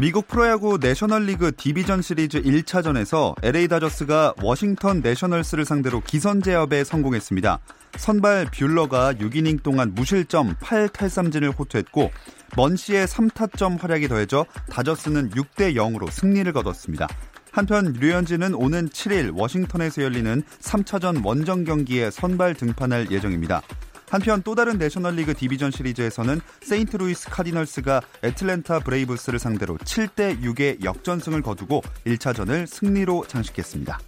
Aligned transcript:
미국 0.00 0.28
프로야구 0.28 0.78
내셔널리그 0.80 1.56
디비전 1.56 2.02
시리즈 2.02 2.40
1차전에서 2.40 3.34
LA 3.42 3.66
다저스가 3.66 4.34
워싱턴 4.40 5.00
내셔널스를 5.00 5.64
상대로 5.64 6.00
기선 6.00 6.40
제압에 6.40 6.84
성공했습니다. 6.84 7.58
선발 7.96 8.46
뷰러가 8.52 9.12
6이닝 9.14 9.64
동안 9.64 9.94
무실점 9.96 10.54
8탈삼진을 10.60 11.58
호투했고 11.58 12.12
먼시의 12.56 13.08
3타점 13.08 13.80
활약이 13.80 14.06
더해져 14.06 14.46
다저스는 14.70 15.30
6대 15.30 15.74
0으로 15.74 16.08
승리를 16.08 16.52
거뒀습니다. 16.52 17.08
한편 17.50 17.92
류현진은 17.98 18.54
오는 18.54 18.88
7일 18.90 19.36
워싱턴에서 19.36 20.04
열리는 20.04 20.44
3차전 20.60 21.26
원정 21.26 21.64
경기에 21.64 22.12
선발 22.12 22.54
등판할 22.54 23.10
예정입니다. 23.10 23.62
한편 24.10 24.42
또 24.42 24.54
다른 24.54 24.78
내셔널리그 24.78 25.34
디비전 25.34 25.70
시리즈에서는 25.70 26.40
세인트루이스 26.62 27.30
카디널스가 27.30 28.00
애틀랜타 28.24 28.80
브레이브스를 28.80 29.38
상대로 29.38 29.76
7대 29.78 30.40
6의 30.42 30.82
역전승을 30.84 31.42
거두고 31.42 31.82
1차전을 32.06 32.66
승리로 32.66 33.26
장식했습니다. 33.26 33.98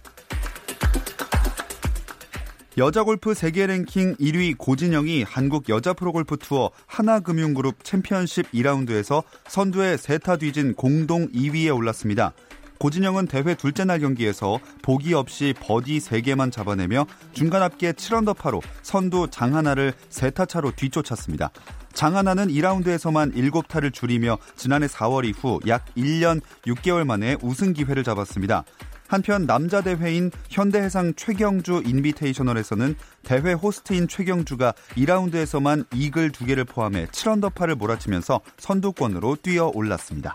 여자 2.77 3.03
골프 3.03 3.33
세계 3.33 3.67
랭킹 3.67 4.15
1위 4.15 4.57
고진영이 4.57 5.23
한국 5.23 5.67
여자 5.67 5.91
프로골프 5.91 6.37
투어 6.37 6.71
하나금융그룹 6.85 7.83
챔피언십 7.83 8.49
2라운드에서 8.51 9.23
선두에 9.47 9.97
세 9.97 10.17
타 10.17 10.37
뒤진 10.37 10.73
공동 10.73 11.27
2위에 11.27 11.75
올랐습니다. 11.75 12.33
고진영은 12.81 13.27
대회 13.27 13.53
둘째 13.53 13.85
날 13.85 13.99
경기에서 13.99 14.59
보기 14.81 15.13
없이 15.13 15.53
버디 15.59 15.99
3개만 15.99 16.51
잡아내며 16.51 17.05
중간 17.31 17.61
합계 17.61 17.91
7언더파로 17.91 18.59
선두 18.81 19.27
장하나를 19.29 19.93
세 20.09 20.28
타 20.28 20.47
차로 20.47 20.71
뒤쫓았습니다. 20.75 21.51
장하나는 21.93 22.47
2라운드에서만 22.47 23.35
7타를 23.35 23.93
줄이며 23.93 24.39
지난해 24.55 24.87
4월 24.87 25.25
이후 25.25 25.59
약 25.67 25.93
1년 25.95 26.41
6개월 26.65 27.05
만에 27.05 27.37
우승 27.43 27.73
기회를 27.73 28.03
잡았습니다. 28.03 28.63
한편 29.07 29.45
남자 29.45 29.81
대회인 29.81 30.31
현대해상 30.49 31.13
최경주 31.15 31.83
인비테이셔널에서는 31.85 32.95
대회 33.21 33.53
호스트인 33.53 34.07
최경주가 34.07 34.73
2라운드에서만 34.95 35.85
이글 35.93 36.31
2개를 36.31 36.67
포함해 36.67 37.05
7언더파를 37.11 37.75
몰아치면서 37.75 38.41
선두권으로 38.57 39.37
뛰어 39.43 39.69
올랐습니다. 39.71 40.33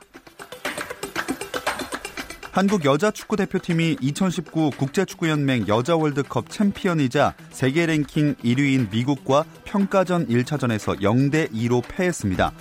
한국 2.56 2.86
여자 2.86 3.10
축구 3.10 3.36
대표팀이 3.36 3.98
2019 4.00 4.70
국제축구연맹 4.78 5.68
여자 5.68 5.94
월드컵 5.94 6.48
챔피언이자 6.48 7.34
세계 7.50 7.84
랭킹 7.84 8.36
1위인 8.36 8.90
미국과 8.90 9.44
평가전 9.64 10.28
1차전에서 10.28 11.02
0대 11.02 11.52
2로 11.52 11.82
패했습니다. 11.86 12.52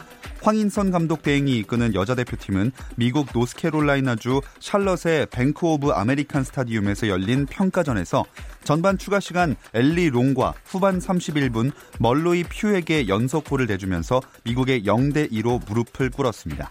황인선 0.42 0.92
감독 0.92 1.22
대행이 1.22 1.58
이끄는 1.60 1.94
여자 1.94 2.14
대표팀은 2.14 2.74
미국 2.98 3.30
노스캐롤라이나주 3.34 4.42
샬럿의 4.60 5.28
뱅크 5.32 5.66
오브 5.66 5.92
아메리카 5.92 6.44
스타디움에서 6.44 7.08
열린 7.08 7.46
평가전에서 7.46 8.26
전반 8.66 8.98
추가 8.98 9.22
시간 9.22 9.56
앨리 9.74 10.10
롱과 10.10 10.56
후반 10.66 11.00
31분 11.00 11.72
맬로리 12.00 12.44
퓨에게 12.44 13.08
연속골을 13.08 13.68
내주면서 13.68 14.22
미국에 14.44 14.84
0대 14.84 15.32
2로 15.32 15.66
무릎을 15.66 16.10
꿇었습니다. 16.10 16.70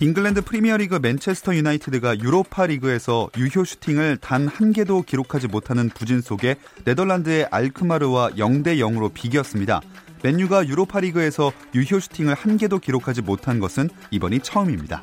잉글랜드 0.00 0.42
프리미어리그 0.42 1.00
맨체스터 1.02 1.56
유나이티드가 1.56 2.20
유로파 2.20 2.66
리그에서 2.66 3.28
유효 3.36 3.64
슈팅을 3.64 4.18
단 4.18 4.46
한 4.46 4.72
개도 4.72 5.02
기록하지 5.02 5.48
못하는 5.48 5.88
부진 5.88 6.20
속에 6.20 6.54
네덜란드의 6.84 7.48
알크마르와 7.50 8.30
0대 8.30 8.78
0으로 8.78 9.12
비겼습니다. 9.12 9.80
맨유가 10.22 10.66
유로파 10.68 11.00
리그에서 11.00 11.52
유효 11.74 11.98
슈팅을 11.98 12.34
한 12.34 12.56
개도 12.56 12.78
기록하지 12.78 13.22
못한 13.22 13.58
것은 13.58 13.90
이번이 14.12 14.40
처음입니다. 14.40 15.02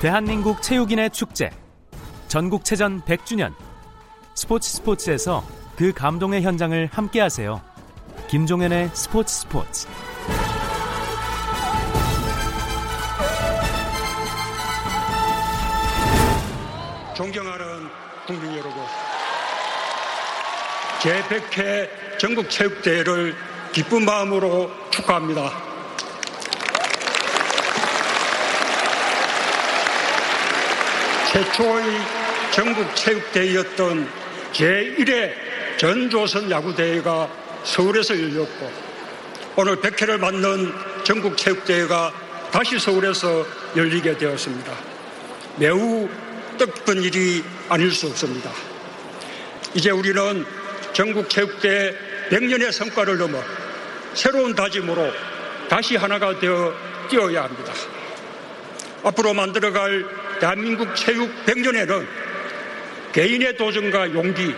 대한민국 0.00 0.62
체육인의 0.62 1.10
축제 1.10 1.50
전국체전 2.28 3.02
100주년 3.02 3.54
스포츠 4.34 4.70
스포츠에서 4.70 5.44
그 5.76 5.92
감동의 5.92 6.40
현장을 6.40 6.88
함께하세요. 6.90 7.60
김종현의 8.28 8.90
스포츠 8.94 9.40
스포츠. 9.40 9.86
존경하는 17.14 17.88
국민 18.26 18.52
여러분, 18.52 18.72
제100회 21.00 22.18
전국체육대회를 22.18 23.36
기쁜 23.72 24.06
마음으로 24.06 24.70
축하합니다. 24.90 25.50
최초의 31.32 31.84
전국체육대회였던 32.52 34.08
제1회 34.52 35.45
전조선 35.76 36.50
야구대회가 36.50 37.28
서울에서 37.64 38.14
열렸고 38.14 38.72
오늘 39.56 39.76
100회를 39.76 40.18
맞는 40.18 40.72
전국체육대회가 41.04 42.12
다시 42.50 42.78
서울에서 42.78 43.46
열리게 43.76 44.16
되었습니다. 44.16 44.72
매우 45.56 46.08
뜻깊은 46.58 47.02
일이 47.02 47.44
아닐 47.68 47.90
수 47.90 48.06
없습니다. 48.06 48.50
이제 49.74 49.90
우리는 49.90 50.44
전국체육대회 50.92 51.94
100년의 52.30 52.72
성과를 52.72 53.18
넘어 53.18 53.42
새로운 54.14 54.54
다짐으로 54.54 55.12
다시 55.68 55.96
하나가 55.96 56.38
되어 56.38 56.74
뛰어야 57.08 57.44
합니다. 57.44 57.72
앞으로 59.04 59.34
만들어갈 59.34 60.06
대한민국 60.40 60.94
체육 60.96 61.30
100년에는 61.44 62.06
개인의 63.12 63.56
도전과 63.56 64.12
용기, 64.12 64.54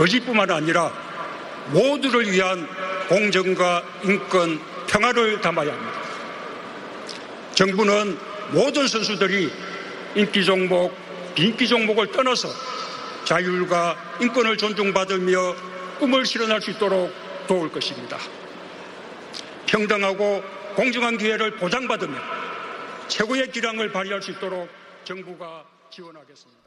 의지뿐만 0.00 0.50
아니라 0.50 0.90
모두를 1.72 2.32
위한 2.32 2.66
공정과 3.06 3.84
인권, 4.02 4.58
평화를 4.86 5.42
담아야 5.42 5.70
합니다. 5.70 6.00
정부는 7.54 8.18
모든 8.52 8.88
선수들이 8.88 9.52
인기 10.14 10.42
종목, 10.42 10.96
비인기 11.34 11.68
종목을 11.68 12.12
떠나서 12.12 12.48
자율과 13.26 14.16
인권을 14.22 14.56
존중받으며 14.56 15.54
꿈을 15.98 16.24
실현할 16.24 16.62
수 16.62 16.70
있도록 16.70 17.12
도울 17.46 17.70
것입니다. 17.70 18.16
평등하고 19.66 20.42
공정한 20.76 21.18
기회를 21.18 21.56
보장받으며 21.56 22.16
최고의 23.08 23.52
기량을 23.52 23.92
발휘할 23.92 24.22
수 24.22 24.30
있도록 24.30 24.66
정부가 25.04 25.64
지원하겠습니다. 25.90 26.59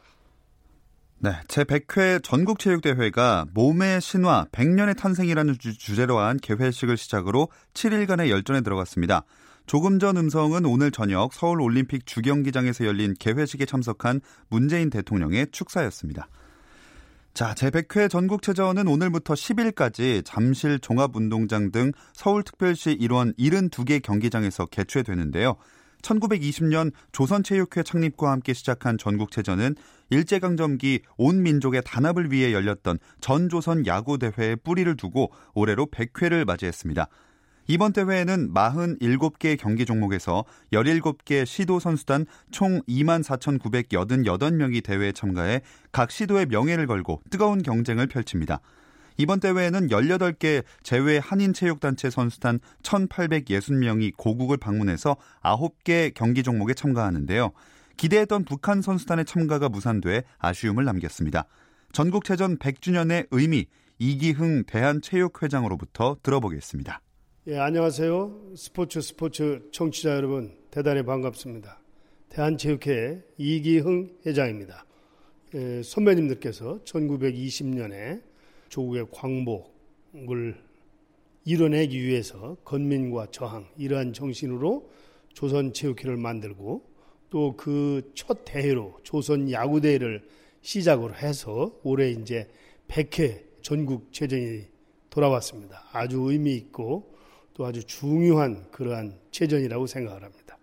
네, 1.24 1.31
제100회 1.48 2.22
전국체육대회가 2.22 3.46
몸의 3.54 4.02
신화 4.02 4.46
100년의 4.52 4.98
탄생이라는 4.98 5.58
주 5.58 5.96
제로 5.96 6.18
한 6.20 6.36
개회식을 6.36 6.98
시작으로 6.98 7.48
7일간의 7.74 8.30
열전에 8.30 8.60
들어갔습니다. 8.60 9.24
조금 9.66 10.00
전 10.00 10.18
음성은 10.18 10.66
오늘 10.66 10.92
저녁 10.92 11.34
서울 11.34 11.62
올림픽 11.62 12.06
주경기장에서 12.06 12.84
열린 12.84 13.14
개회식에 13.18 13.66
참석한 13.66 14.20
문재인 14.50 14.90
대통령의 14.90 15.48
축사였습니다. 15.54 16.28
자, 17.34 17.54
제100회 17.54 18.10
전국체전은 18.10 18.90
오늘부터 18.90 19.34
10일까지 19.34 20.24
잠실 20.26 20.78
종합운동장 20.80 21.72
등 21.72 21.94
서울특별시 22.12 22.98
일원 23.00 23.31
72개 23.36 24.02
경기장에서 24.02 24.66
개최되는데요. 24.66 25.56
1920년 26.04 26.92
조선체육회 27.12 27.82
창립과 27.84 28.32
함께 28.32 28.54
시작한 28.54 29.00
전국체전은 29.00 29.76
일제강점기 30.12 31.02
온 31.18 31.42
민족의 31.42 31.82
단합을 31.84 32.32
위해 32.32 32.54
열렸던 32.54 33.00
전조선 33.22 33.88
야구대회에 33.88 34.58
뿌리를 34.58 34.96
두고 34.96 35.32
올해로 35.56 35.88
100회를 35.88 36.46
맞이했습니다. 36.46 37.08
이번 37.68 37.94
대회에는 37.94 38.54
47개 38.54 39.58
경기 39.58 39.86
종목에서 39.86 40.44
17개 40.74 41.46
시도 41.46 41.80
선수단 41.80 42.26
총 42.52 42.82
24,988명이 42.82 44.84
대회에 44.84 45.14
참가해 45.14 45.62
각 45.94 46.12
시도의 46.12 46.48
명예를 46.48 46.88
걸고 46.88 47.22
뜨거운 47.30 47.64
경쟁을 47.64 48.08
펼칩니다. 48.08 48.60
이번 49.18 49.39
대회에는 49.39 49.88
18개 49.88 50.63
제외 50.83 51.18
한인체육단체 51.18 52.10
선수단 52.10 52.60
1,860명이 52.83 54.13
고국을 54.18 54.57
방문해서 54.57 55.18
9개 55.44 56.13
경기 56.13 56.44
종목에 56.44 56.74
참가하는데요. 56.74 57.51
기대했던 57.98 58.45
북한 58.45 58.81
선수단의 58.81 59.25
참가가 59.25 59.69
무산돼 59.69 60.24
아쉬움을 60.39 60.83
남겼습니다. 60.86 61.45
전국체전 61.92 62.57
100주년의 62.57 63.27
의미 63.31 63.68
이기흥 64.00 64.63
대한체육회장으로부터 64.65 66.18
들어보겠습니다. 66.24 67.01
예, 67.48 67.57
안녕하세요. 67.57 68.54
스포츠 68.56 69.01
스포츠 69.01 69.62
청취자 69.71 70.16
여러분 70.16 70.57
대단히 70.71 71.04
반갑습니다. 71.04 71.80
대한체육회 72.30 73.21
이기흥 73.38 74.09
회장입니다. 74.25 74.86
예, 75.54 75.83
선배님들께서 75.83 76.80
1920년에 76.83 78.32
조국의 78.74 79.06
광복을 79.12 80.58
이뤄내기 81.46 82.04
위해서 82.04 82.58
건민과 82.64 83.28
저항 83.30 83.68
이러한 83.78 84.14
정신으로 84.14 84.90
조선 85.34 85.74
체육회를 85.74 86.18
만들고 86.18 86.84
또 87.30 87.56
그 87.56 88.02
첫 88.16 88.46
대회로 88.46 89.00
조선 89.04 89.52
야구 89.52 89.80
대회를 89.80 90.28
시작으로 90.62 91.14
해서 91.14 91.72
올해 91.84 92.10
이제 92.10 92.50
100회 92.88 93.44
전국 93.62 94.12
체전이 94.12 94.64
돌아왔습니다. 95.12 95.84
아주 95.92 96.19
의미 96.31 96.56
있고 96.56 97.14
또 97.54 97.66
아주 97.66 97.84
중요한 97.84 98.72
그러한 98.72 99.19
체전이라고 99.30 99.86
생각을 99.86 100.24
합니다. 100.24 100.58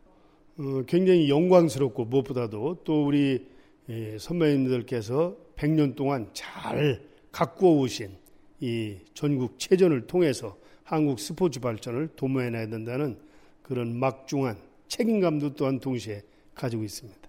어, 0.58 0.82
굉장히 0.88 1.28
영광스럽고 1.28 2.06
무엇보다도 2.06 2.80
또 2.82 3.06
우리 3.06 3.46
예, 3.88 4.18
선배님들께서 4.18 5.36
100년 5.56 5.94
동안 5.94 6.28
잘 6.32 7.08
갖고 7.32 7.80
오신 7.80 8.16
이 8.60 8.98
전국 9.14 9.58
체전을 9.58 10.06
통해서 10.06 10.58
한국 10.84 11.20
스포츠 11.20 11.60
발전을 11.60 12.08
도모해내야 12.16 12.68
된다는 12.68 13.18
그런 13.62 13.98
막중한 13.98 14.58
책임감도 14.88 15.54
또한 15.54 15.78
동시에 15.78 16.22
가지고 16.54 16.82
있습니다. 16.82 17.20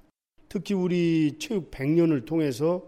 특히 0.50 0.74
우리 0.74 1.38
체육 1.40 1.72
100년을 1.72 2.26
통해서 2.26 2.84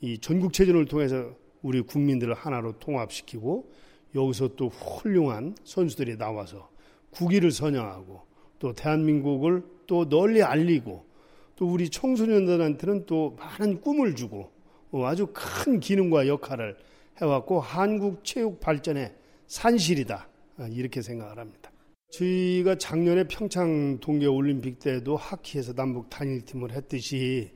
이 0.00 0.18
전국 0.18 0.52
체전을 0.52 0.84
통해서 0.84 1.34
우리 1.62 1.80
국민들을 1.80 2.34
하나로 2.34 2.78
통합시키고 2.78 3.72
여기서 4.14 4.54
또 4.56 4.68
훌륭한 4.68 5.56
선수들이 5.64 6.16
나와서 6.16 6.70
국위를 7.10 7.50
선양하고 7.50 8.22
또 8.58 8.72
대한민국을 8.72 9.64
또 9.86 10.08
널리 10.08 10.42
알리고 10.42 11.06
또 11.56 11.66
우리 11.66 11.88
청소년들한테는 11.88 13.06
또 13.06 13.36
많은 13.38 13.80
꿈을 13.80 14.14
주고 14.14 14.40
어, 14.42 14.57
아주 14.92 15.28
큰 15.32 15.80
기능과 15.80 16.28
역할을 16.28 16.76
해왔고 17.20 17.60
한국 17.60 18.24
체육 18.24 18.60
발전의 18.60 19.14
산실이다 19.46 20.28
아, 20.58 20.68
이렇게 20.68 21.02
생각을 21.02 21.38
합니다. 21.38 21.70
저희가 22.10 22.76
작년에 22.76 23.24
평창 23.24 23.98
동계올림픽 24.00 24.78
때도 24.78 25.16
하키에서 25.16 25.74
남북 25.74 26.08
단일팀을 26.08 26.72
했듯이 26.72 27.50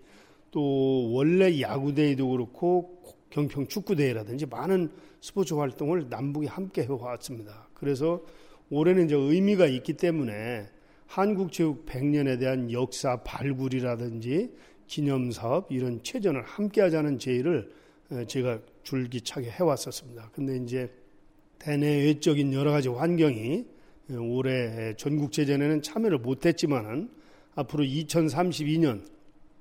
또 0.50 1.10
원래 1.12 1.60
야구대회도 1.60 2.28
그렇고 2.28 3.02
경평 3.30 3.66
축구대회라든지 3.66 4.46
많은 4.46 4.90
스포츠 5.22 5.54
활동을 5.54 6.08
남북이 6.10 6.46
함께 6.46 6.82
해왔습니다. 6.82 7.68
그래서 7.72 8.22
올해는 8.68 9.06
이제 9.06 9.14
의미가 9.16 9.66
있기 9.66 9.94
때문에 9.94 10.66
한국체육 11.06 11.86
100년에 11.86 12.38
대한 12.38 12.70
역사 12.72 13.22
발굴이라든지 13.22 14.52
기념사업 14.92 15.72
이런 15.72 16.02
체전을 16.02 16.42
함께 16.42 16.82
하자는 16.82 17.18
제의를 17.18 17.72
제가 18.28 18.60
줄기차게 18.82 19.48
해왔었습니다. 19.48 20.30
근데 20.34 20.58
이제 20.58 20.92
대내외적인 21.58 22.52
여러 22.52 22.72
가지 22.72 22.88
환경이 22.88 23.64
올해 24.20 24.94
전국체전에는 24.96 25.80
참여를 25.80 26.18
못했지만은 26.18 27.08
앞으로 27.54 27.84
2032년 27.84 29.02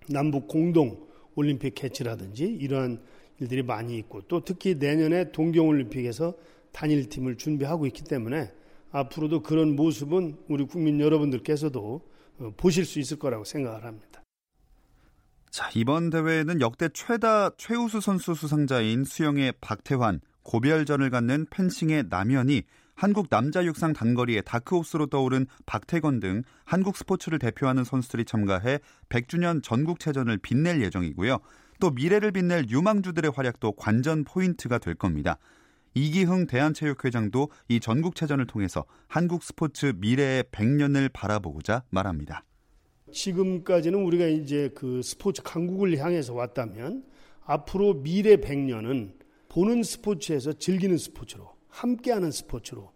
남북 0.10 0.50
공동 0.50 1.08
올림픽 1.36 1.76
개최라든지 1.76 2.44
이러한 2.44 3.02
일들이 3.40 3.64
많이 3.64 3.98
있고 4.00 4.22
또 4.28 4.44
특히 4.44 4.76
내년에 4.76 5.32
동경올림픽에서 5.32 6.34
단일팀을 6.74 7.38
준비하고 7.38 7.86
있기 7.88 8.04
때문에 8.04 8.52
앞으로도 8.92 9.44
그런 9.44 9.78
모습은 9.78 10.36
우리 10.50 10.66
국민 10.66 11.00
여러분들께서도 11.00 12.02
어, 12.40 12.54
보실 12.58 12.84
수 12.84 13.00
있을 13.00 13.18
거라고 13.18 13.46
생각을 13.46 13.86
합니다. 13.86 14.11
자, 15.52 15.70
이번 15.76 16.10
대회에는 16.10 16.62
역대 16.62 16.88
최다 16.88 17.58
최우수 17.58 18.00
선수 18.00 18.34
수상자인 18.34 19.04
수영의 19.04 19.56
박태환, 19.60 20.22
고별전을 20.44 21.10
갖는 21.10 21.46
펜싱의 21.52 22.06
남현이 22.10 22.64
한국 22.96 23.30
남자 23.30 23.66
육상 23.66 23.92
단거리의 23.92 24.44
다크호스로 24.46 25.08
떠오른 25.08 25.48
박태건 25.66 26.22
등 26.22 26.44
한국 26.64 26.96
스포츠를 26.96 27.38
대표하는 27.38 27.84
선수들이 27.84 28.24
참가해 28.24 28.80
100주년 29.10 29.62
전국체전을 29.62 30.38
빛낼 30.38 30.82
예정이고요. 30.82 31.40
또 31.82 31.90
미래를 31.90 32.32
빛낼 32.32 32.70
유망주들의 32.70 33.32
활약도 33.36 33.74
관전 33.74 34.24
포인트가 34.24 34.78
될 34.78 34.96
겁니다. 34.96 35.38
이기흥 35.96 36.48
대한체육회장도 36.48 37.52
이 37.68 37.82
전국체전을 37.82 38.48
통해서 38.48 38.86
한국 39.10 39.44
스포츠 39.44 39.92
미래의 39.98 40.46
100년을 40.46 41.12
바라보고자 41.12 41.84
말합니다. 41.90 42.46
지금까지는 43.12 44.04
우리가 44.04 44.28
이제 44.28 44.70
그 44.74 45.02
스포츠 45.04 45.42
강국을 45.44 45.98
향해서 45.98 46.34
왔다면 46.34 47.04
앞으로 47.44 48.02
미래 48.02 48.38
100년은 48.38 49.14
보는 49.50 49.84
스포츠에서 49.84 50.54
즐기는 50.54 50.98
스포츠로 50.98 51.50
함께하는 51.68 52.32
스포츠로 52.32 52.92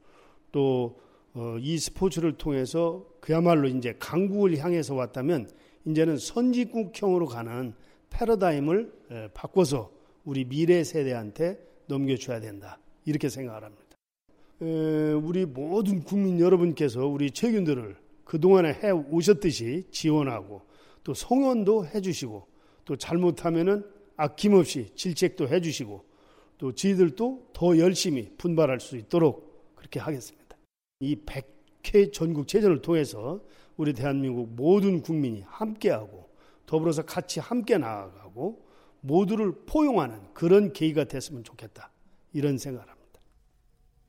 또이 0.52 0.94
어, 1.34 1.58
스포츠를 1.80 2.38
통해서 2.38 3.06
그야말로 3.20 3.68
이제 3.68 3.96
강국을 4.00 4.58
향해서 4.58 4.96
왔다면 4.96 5.50
이제는 5.86 6.18
선진국형으로 6.18 7.26
가는 7.26 7.74
패러다임을 8.10 9.32
바꿔서 9.34 9.92
우리 10.24 10.46
미래 10.46 10.84
세대한테 10.84 11.60
넘겨줘야 11.88 12.40
된다. 12.40 12.80
이렇게 13.06 13.30
생각을 13.30 13.64
합니다. 13.64 13.84
우리 14.60 15.46
모든 15.46 16.02
국민 16.04 16.40
여러분께서 16.40 17.06
우리 17.06 17.30
최균들을 17.32 17.98
그동안에 18.25 18.74
해 18.83 18.92
오셨듯이 18.92 19.86
지원하고 19.92 20.62
또 21.04 21.13
성원도 21.13 21.88
해주시고 21.88 22.47
또 22.83 22.95
잘못하면은 22.95 23.85
아낌없이 24.18 24.90
질책도 24.95 25.47
해주시고 25.47 26.04
또 26.57 26.71
저희들도 26.73 27.50
더 27.54 27.78
열심히 27.78 28.30
분발할 28.38 28.80
수 28.80 28.97
있도록 28.97 29.76
그렇게 29.76 30.00
하겠습니다. 30.00 30.57
이 31.00 31.16
100회 31.16 32.11
전국체전을 32.14 32.81
통해서 32.81 33.42
우리 33.78 33.94
대한민국 33.94 34.50
모든 34.56 35.02
국민이 35.02 35.44
함께하고 35.45 36.30
더불어서 36.66 37.04
같이 37.04 37.40
함께 37.40 37.78
나아가고 37.78 38.66
모두를 39.02 39.54
포용하는 39.66 40.19
그런 40.33 40.73
계기가 40.73 41.04
됐으면 41.04 41.44
좋겠다. 41.44 41.92
이런 42.33 42.57
생각을 42.57 42.90
합니다. 42.90 42.94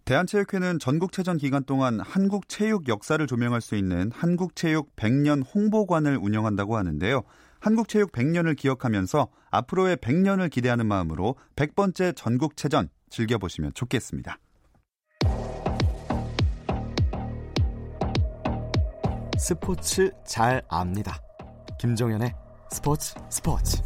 대한체육회는 0.07 0.79
전국체전 0.79 1.37
기간 1.37 1.65
동안 1.65 1.99
한국 1.99 2.49
체육 2.49 2.89
역사를 2.89 3.25
조명할 3.27 3.61
수 3.61 3.75
있는 3.75 4.13
한국체육 4.15 4.95
100년 4.95 5.43
홍보관을 5.53 6.17
운영한다고 6.17 6.77
하는데요. 6.77 7.23
한국체육 7.59 8.13
100년을 8.13 8.57
기억하면서 8.57 9.29
앞으로의 9.51 9.97
100년을 9.97 10.49
기대하는 10.49 10.87
마음으로 10.87 11.35
100번째 11.57 12.15
전국체전 12.15 12.89
즐겨보시면 13.11 13.73
좋겠습니다. 13.75 14.39
스포츠 19.39 20.13
잘 20.25 20.63
압니다. 20.69 21.21
김정현의 21.81 22.33
스포츠 22.71 23.15
스포츠 23.29 23.83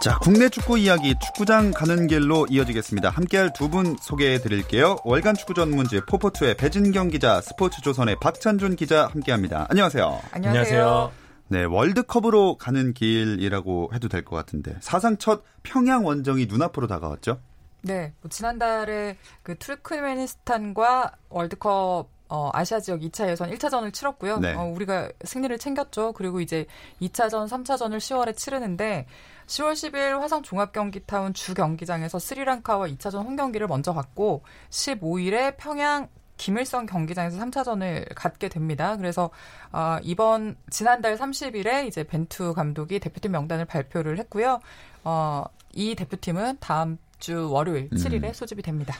자, 0.00 0.18
국내 0.18 0.48
축구 0.48 0.78
이야기 0.78 1.14
축구장 1.18 1.72
가는 1.72 2.06
길로 2.06 2.46
이어지겠습니다. 2.48 3.10
함께할 3.10 3.52
두 3.52 3.68
분 3.70 3.96
소개해 4.00 4.38
드릴게요. 4.40 4.96
월간 5.04 5.34
축구 5.36 5.52
전문지 5.54 6.00
포포투의 6.08 6.56
배진경 6.56 7.08
기자, 7.08 7.40
스포츠조선의 7.42 8.16
박찬준 8.20 8.76
기자 8.76 9.06
함께합니다. 9.08 9.66
안녕하세요. 9.68 10.20
안녕하세요. 10.32 11.12
네, 11.48 11.64
월드컵으로 11.64 12.56
가는 12.56 12.94
길이라고 12.94 13.90
해도 13.94 14.08
될 14.08 14.24
것 14.24 14.36
같은데 14.36 14.74
사상 14.80 15.18
첫 15.18 15.42
평양 15.62 16.06
원정이 16.06 16.46
눈앞으로 16.46 16.86
다가왔죠? 16.86 17.38
네, 17.82 18.12
뭐 18.22 18.30
지난달에 18.30 19.18
그 19.42 19.56
투르크메니스탄과 19.58 21.12
월드컵 21.28 22.08
어, 22.30 22.48
아시아 22.52 22.78
지역 22.78 23.00
2차 23.00 23.28
예선 23.28 23.50
1차전을 23.50 23.92
치렀고요. 23.92 24.38
네. 24.38 24.54
어, 24.54 24.62
우리가 24.62 25.10
승리를 25.24 25.58
챙겼죠. 25.58 26.12
그리고 26.12 26.40
이제 26.40 26.64
2차전, 27.02 27.48
3차전을 27.48 27.98
10월에 27.98 28.36
치르는데 28.36 29.06
10월 29.46 29.72
10일 29.72 30.20
화성 30.20 30.42
종합경기타운 30.44 31.34
주 31.34 31.54
경기장에서 31.54 32.20
스리랑카와 32.20 32.86
2차전 32.86 33.24
홈 33.24 33.34
경기를 33.34 33.66
먼저 33.66 33.92
갖고 33.92 34.42
15일에 34.70 35.56
평양 35.56 36.08
김일성 36.36 36.86
경기장에서 36.86 37.36
3차전을 37.38 38.14
갖게 38.14 38.48
됩니다. 38.48 38.96
그래서 38.96 39.30
어, 39.72 39.98
이번 40.04 40.56
지난달 40.70 41.16
30일에 41.18 41.88
이제 41.88 42.04
벤투 42.04 42.54
감독이 42.54 43.00
대표팀 43.00 43.32
명단을 43.32 43.64
발표를 43.64 44.18
했고요. 44.18 44.60
어, 45.02 45.44
이 45.72 45.96
대표팀은 45.96 46.58
다음 46.60 46.96
주 47.18 47.50
월요일 47.50 47.90
7일에 47.90 48.28
음. 48.28 48.32
소집이 48.32 48.62
됩니다. 48.62 48.94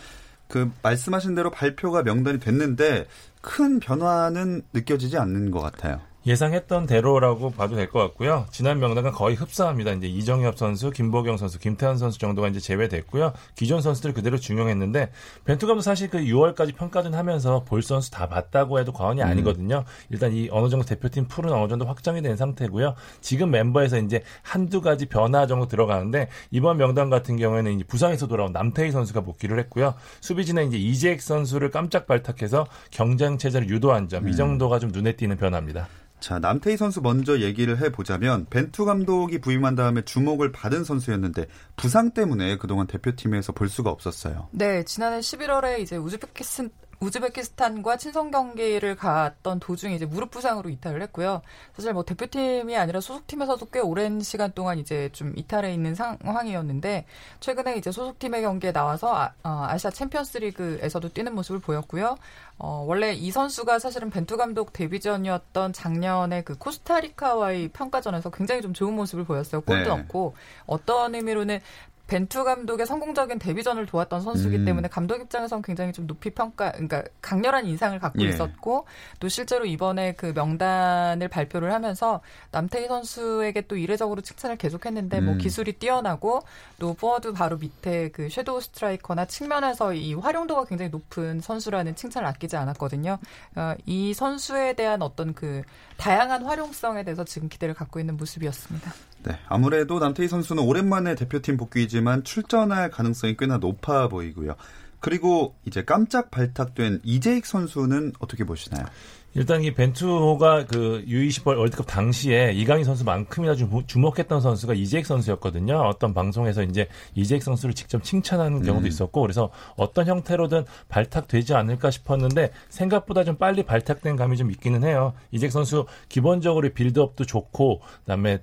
그 0.50 0.70
말씀하신 0.82 1.34
대로 1.34 1.50
발표가 1.50 2.02
명단이 2.02 2.40
됐는데 2.40 3.06
큰 3.40 3.80
변화는 3.80 4.62
느껴지지 4.74 5.16
않는 5.16 5.50
것 5.50 5.60
같아요. 5.60 6.00
예상했던 6.30 6.86
대로라고 6.86 7.50
봐도 7.50 7.74
될 7.74 7.90
것 7.90 7.98
같고요. 7.98 8.46
지난 8.52 8.78
명단과 8.78 9.10
거의 9.10 9.34
흡사합니다. 9.34 9.90
이제 9.92 10.06
이정엽 10.06 10.56
선수, 10.56 10.90
김보경 10.90 11.36
선수, 11.36 11.58
김태환 11.58 11.98
선수 11.98 12.20
정도가 12.20 12.46
이제 12.46 12.60
제외됐고요. 12.60 13.32
기존 13.56 13.80
선수들 13.82 14.12
그대로 14.12 14.38
중용했는데 14.38 15.10
벤투감도 15.44 15.80
사실 15.80 16.08
그 16.08 16.18
6월까지 16.18 16.76
평가전 16.76 17.14
하면서 17.14 17.64
볼 17.64 17.82
선수 17.82 18.12
다 18.12 18.28
봤다고 18.28 18.78
해도 18.78 18.92
과언이 18.92 19.20
음. 19.22 19.26
아니거든요. 19.26 19.84
일단 20.10 20.32
이 20.32 20.48
어느 20.52 20.68
정도 20.68 20.86
대표팀 20.86 21.26
풀은 21.26 21.52
어느 21.52 21.68
정도 21.68 21.84
확정이 21.84 22.22
된 22.22 22.36
상태고요. 22.36 22.94
지금 23.20 23.50
멤버에서 23.50 23.98
이제 23.98 24.22
한두 24.42 24.80
가지 24.80 25.06
변화 25.06 25.48
정도 25.48 25.66
들어가는데 25.66 26.28
이번 26.52 26.76
명단 26.76 27.10
같은 27.10 27.36
경우에는 27.38 27.72
이제 27.72 27.84
부상에서 27.84 28.28
돌아온 28.28 28.52
남태희 28.52 28.92
선수가 28.92 29.22
복귀를 29.22 29.58
했고요. 29.58 29.94
수비진에 30.20 30.64
이제 30.66 30.76
이재익 30.76 31.22
선수를 31.22 31.72
깜짝 31.72 32.06
발탁해서 32.06 32.66
경쟁 32.92 33.36
체제를 33.36 33.68
유도한 33.68 34.08
점, 34.08 34.26
음. 34.26 34.28
이 34.28 34.36
정도가 34.36 34.78
좀 34.78 34.90
눈에 34.92 35.16
띄는 35.16 35.36
변화입니다. 35.36 35.88
자, 36.20 36.38
남태희 36.38 36.76
선수 36.76 37.00
먼저 37.00 37.40
얘기를 37.40 37.78
해보자면 37.78 38.46
벤투 38.50 38.84
감독이 38.84 39.40
부임한 39.40 39.74
다음에 39.74 40.02
주목을 40.02 40.52
받은 40.52 40.84
선수였는데 40.84 41.46
부상 41.76 42.12
때문에 42.12 42.58
그동안 42.58 42.86
대표팀에서 42.86 43.52
볼 43.52 43.68
수가 43.68 43.90
없었어요. 43.90 44.48
네, 44.52 44.84
지난해 44.84 45.20
11월에 45.20 45.80
이제 45.80 45.96
우즈베키스탄 45.96 46.70
우즈베키스탄과 47.00 47.96
친선 47.96 48.30
경기를 48.30 48.94
갔던 48.94 49.58
도중에 49.58 49.94
이제 49.94 50.04
무릎 50.04 50.30
부상으로 50.30 50.68
이탈을 50.68 51.00
했고요. 51.02 51.40
사실 51.74 51.94
뭐 51.94 52.04
대표팀이 52.04 52.76
아니라 52.76 53.00
소속팀에서도 53.00 53.66
꽤 53.72 53.80
오랜 53.80 54.20
시간 54.20 54.52
동안 54.52 54.78
이제 54.78 55.08
좀 55.12 55.32
이탈해 55.34 55.72
있는 55.72 55.94
상황이었는데 55.94 57.06
최근에 57.40 57.76
이제 57.76 57.90
소속팀의 57.90 58.42
경기에 58.42 58.72
나와서 58.72 59.14
아, 59.14 59.32
어, 59.42 59.78
시아 59.78 59.90
챔피언스리그에서도 59.90 61.08
뛰는 61.08 61.34
모습을 61.34 61.60
보였고요. 61.60 62.16
어, 62.62 62.84
원래 62.86 63.14
이 63.14 63.30
선수가 63.30 63.78
사실은 63.78 64.10
벤투 64.10 64.36
감독 64.36 64.74
데뷔전이었던 64.74 65.72
작년에 65.72 66.42
그 66.42 66.58
코스타리카와의 66.58 67.68
평가전에서 67.68 68.28
굉장히 68.28 68.60
좀 68.60 68.74
좋은 68.74 68.92
모습을 68.92 69.24
보였어요. 69.24 69.62
골도 69.62 69.96
네. 69.96 70.02
넣고 70.02 70.34
어떤 70.66 71.14
의미로는 71.14 71.60
벤투 72.10 72.42
감독의 72.42 72.86
성공적인 72.86 73.38
데뷔전을 73.38 73.86
도왔던 73.86 74.20
선수기 74.22 74.56
음. 74.56 74.64
때문에 74.64 74.88
감독 74.88 75.20
입장에서는 75.20 75.62
굉장히 75.62 75.92
좀 75.92 76.08
높이 76.08 76.30
평가, 76.30 76.72
그러니까 76.72 77.04
강렬한 77.22 77.66
인상을 77.66 77.96
갖고 78.00 78.20
예. 78.24 78.28
있었고 78.30 78.86
또 79.20 79.28
실제로 79.28 79.64
이번에 79.64 80.14
그 80.14 80.32
명단을 80.34 81.28
발표를 81.28 81.72
하면서 81.72 82.20
남태희 82.50 82.88
선수에게 82.88 83.62
또 83.68 83.76
이례적으로 83.76 84.22
칭찬을 84.22 84.56
계속했는데 84.56 85.20
뭐 85.20 85.24
음. 85.24 85.30
뭐 85.30 85.36
기술이 85.36 85.74
뛰어나고 85.74 86.42
또 86.80 86.94
포워드 86.94 87.32
바로 87.32 87.56
밑에 87.58 88.08
그 88.08 88.28
섀도우 88.28 88.60
스트라이커나 88.60 89.26
측면에서 89.26 89.94
이 89.94 90.14
활용도가 90.14 90.64
굉장히 90.64 90.90
높은 90.90 91.40
선수라는 91.40 91.94
칭찬을 91.94 92.26
아끼지 92.26 92.56
않았거든요. 92.56 93.18
어, 93.54 93.74
이 93.86 94.12
선수에 94.14 94.72
대한 94.72 95.02
어떤 95.02 95.32
그 95.32 95.62
다양한 95.96 96.44
활용성에 96.44 97.04
대해서 97.04 97.22
지금 97.22 97.48
기대를 97.48 97.74
갖고 97.74 98.00
있는 98.00 98.16
모습이었습니다. 98.16 98.92
네, 99.22 99.38
아무래도 99.48 99.98
남태희 99.98 100.28
선수는 100.28 100.62
오랜만에 100.62 101.14
대표팀 101.14 101.58
복귀 101.58 101.88
이지만 102.00 102.24
출전할 102.24 102.90
가능성이 102.90 103.36
꽤나 103.36 103.58
높아 103.58 104.08
보이고요. 104.08 104.54
그리고 105.00 105.54
이제 105.66 105.84
깜짝 105.84 106.30
발탁된 106.30 107.00
이재익 107.04 107.46
선수는 107.46 108.12
어떻게 108.18 108.44
보시나요? 108.44 108.86
일단 109.34 109.62
이 109.62 109.72
벤투호가 109.72 110.66
그 110.66 111.04
U20 111.06 111.46
월드컵 111.46 111.86
당시에 111.86 112.52
이강인 112.52 112.84
선수만큼이나 112.84 113.54
주목했던 113.86 114.40
선수가 114.40 114.74
이재익 114.74 115.06
선수였거든요. 115.06 115.76
어떤 115.76 116.14
방송에서 116.14 116.64
이제 116.64 116.88
이재익 117.14 117.42
선수를 117.42 117.74
직접 117.74 118.02
칭찬하는 118.02 118.62
경우도 118.62 118.86
음. 118.86 118.88
있었고 118.88 119.20
그래서 119.20 119.50
어떤 119.76 120.06
형태로든 120.06 120.64
발탁되지 120.88 121.54
않을까 121.54 121.90
싶었는데 121.92 122.50
생각보다 122.70 123.22
좀 123.22 123.36
빨리 123.36 123.62
발탁된 123.62 124.16
감이 124.16 124.36
좀 124.36 124.50
있기는 124.50 124.82
해요. 124.82 125.12
이재익 125.30 125.52
선수 125.52 125.86
기본적으로 126.08 126.68
빌드업도 126.70 127.24
좋고 127.24 127.82
그다음에 128.00 128.40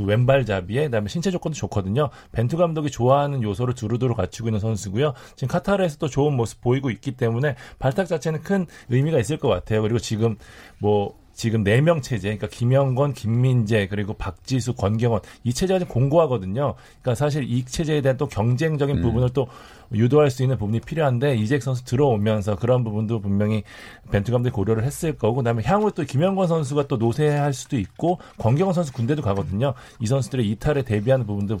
그 0.00 0.06
왼발잡이에 0.06 0.84
그다음에 0.84 1.08
신체 1.08 1.30
조건도 1.30 1.54
좋거든요. 1.54 2.08
벤투 2.32 2.56
감독이 2.56 2.90
좋아하는 2.90 3.42
요소를 3.42 3.74
두루두루 3.74 4.14
갖추고 4.14 4.48
있는 4.48 4.58
선수고요. 4.60 5.12
지금 5.36 5.48
카타르에서도 5.48 6.08
좋은 6.08 6.34
모습 6.34 6.60
보이고 6.60 6.90
있기 6.90 7.12
때문에 7.12 7.54
발탁 7.78 8.08
자체는 8.08 8.42
큰 8.42 8.66
의미가 8.88 9.18
있을 9.18 9.36
것 9.36 9.48
같아요. 9.48 9.82
그리고 9.82 9.98
지금 9.98 10.36
뭐 10.78 11.19
지금 11.40 11.64
네 11.64 11.80
명 11.80 12.02
체제, 12.02 12.36
그러니까 12.36 12.48
김영건, 12.48 13.14
김민재 13.14 13.86
그리고 13.88 14.12
박지수, 14.12 14.74
권경원 14.74 15.22
이 15.42 15.54
체제가 15.54 15.78
좀 15.78 15.88
공고하거든요. 15.88 16.74
그러니까 17.00 17.14
사실 17.14 17.44
이 17.44 17.64
체제에 17.64 18.02
대한 18.02 18.18
또 18.18 18.26
경쟁적인 18.26 18.98
음. 18.98 19.00
부분을 19.02 19.30
또 19.30 19.48
유도할 19.94 20.30
수 20.30 20.42
있는 20.42 20.58
부분이 20.58 20.80
필요한데 20.80 21.36
이재익 21.36 21.62
선수 21.62 21.82
들어오면서 21.86 22.56
그런 22.56 22.84
부분도 22.84 23.22
분명히 23.22 23.62
벤투 24.10 24.32
감독이 24.32 24.52
고려를 24.52 24.84
했을 24.84 25.16
거고 25.16 25.36
그다음에 25.36 25.62
향후 25.64 25.90
또 25.92 26.04
김영건 26.04 26.46
선수가 26.46 26.88
또 26.88 26.98
노세할 26.98 27.54
수도 27.54 27.78
있고 27.78 28.18
권경원 28.36 28.74
선수 28.74 28.92
군대도 28.92 29.22
가거든요. 29.22 29.72
이 29.98 30.06
선수들의 30.06 30.46
이탈에 30.46 30.82
대비하는 30.82 31.24
부분도 31.24 31.56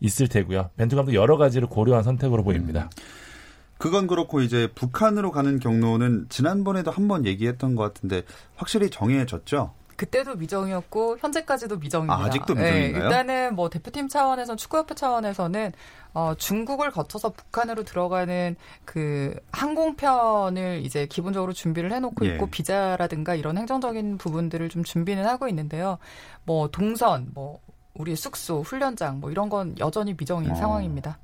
있을 0.00 0.28
테고요. 0.28 0.68
벤투 0.76 0.94
감독 0.94 1.14
여러 1.14 1.38
가지를 1.38 1.68
고려한 1.68 2.02
선택으로 2.02 2.44
보입니다. 2.44 2.90
음. 2.98 3.21
그건 3.82 4.06
그렇고 4.06 4.42
이제 4.42 4.68
북한으로 4.72 5.32
가는 5.32 5.58
경로는 5.58 6.26
지난번에도 6.28 6.92
한 6.92 7.08
번 7.08 7.26
얘기했던 7.26 7.74
것 7.74 7.82
같은데 7.82 8.22
확실히 8.54 8.90
정해졌죠? 8.90 9.74
그때도 9.96 10.36
미정이었고 10.36 11.18
현재까지도 11.18 11.78
미정입니다. 11.78 12.14
아, 12.16 12.30
직도 12.30 12.54
미정인가요? 12.54 12.92
네, 12.92 13.04
일단은 13.04 13.56
뭐 13.56 13.68
대표팀 13.68 14.06
차원에서 14.06 14.54
축구협회 14.54 14.94
차원에서는 14.94 15.72
어, 16.14 16.32
중국을 16.38 16.92
거쳐서 16.92 17.30
북한으로 17.30 17.82
들어가는 17.82 18.54
그 18.84 19.34
항공편을 19.50 20.82
이제 20.84 21.06
기본적으로 21.06 21.52
준비를 21.52 21.92
해놓고 21.92 22.24
예. 22.26 22.34
있고 22.34 22.46
비자라든가 22.50 23.34
이런 23.34 23.58
행정적인 23.58 24.16
부분들을 24.18 24.68
좀 24.68 24.84
준비는 24.84 25.26
하고 25.26 25.48
있는데요. 25.48 25.98
뭐 26.44 26.68
동선, 26.68 27.30
뭐 27.34 27.58
우리의 27.94 28.16
숙소, 28.16 28.62
훈련장 28.62 29.18
뭐 29.18 29.32
이런 29.32 29.48
건 29.48 29.74
여전히 29.80 30.14
미정인 30.16 30.52
어. 30.52 30.54
상황입니다. 30.54 31.18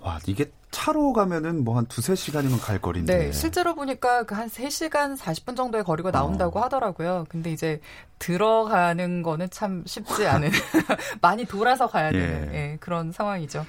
와, 0.00 0.18
이게 0.26 0.50
차로 0.74 1.12
가면은 1.12 1.62
뭐 1.64 1.76
한 1.76 1.86
두세 1.86 2.14
시간이면 2.16 2.58
갈 2.60 2.80
거리인데. 2.80 3.16
네, 3.26 3.32
실제로 3.32 3.74
보니까 3.76 4.24
그 4.24 4.34
한 4.34 4.48
3시간 4.48 5.16
40분 5.16 5.56
정도의 5.56 5.84
거리가 5.84 6.10
나온다고 6.10 6.58
어. 6.58 6.64
하더라고요. 6.64 7.26
근데 7.28 7.52
이제 7.52 7.80
들어가는 8.18 9.22
거는 9.22 9.48
참 9.50 9.84
쉽지 9.86 10.26
않은 10.26 10.50
많이 11.22 11.44
돌아서 11.44 11.86
가야 11.86 12.10
되는 12.10 12.50
예. 12.52 12.72
예, 12.72 12.76
그런 12.80 13.12
상황이죠. 13.12 13.64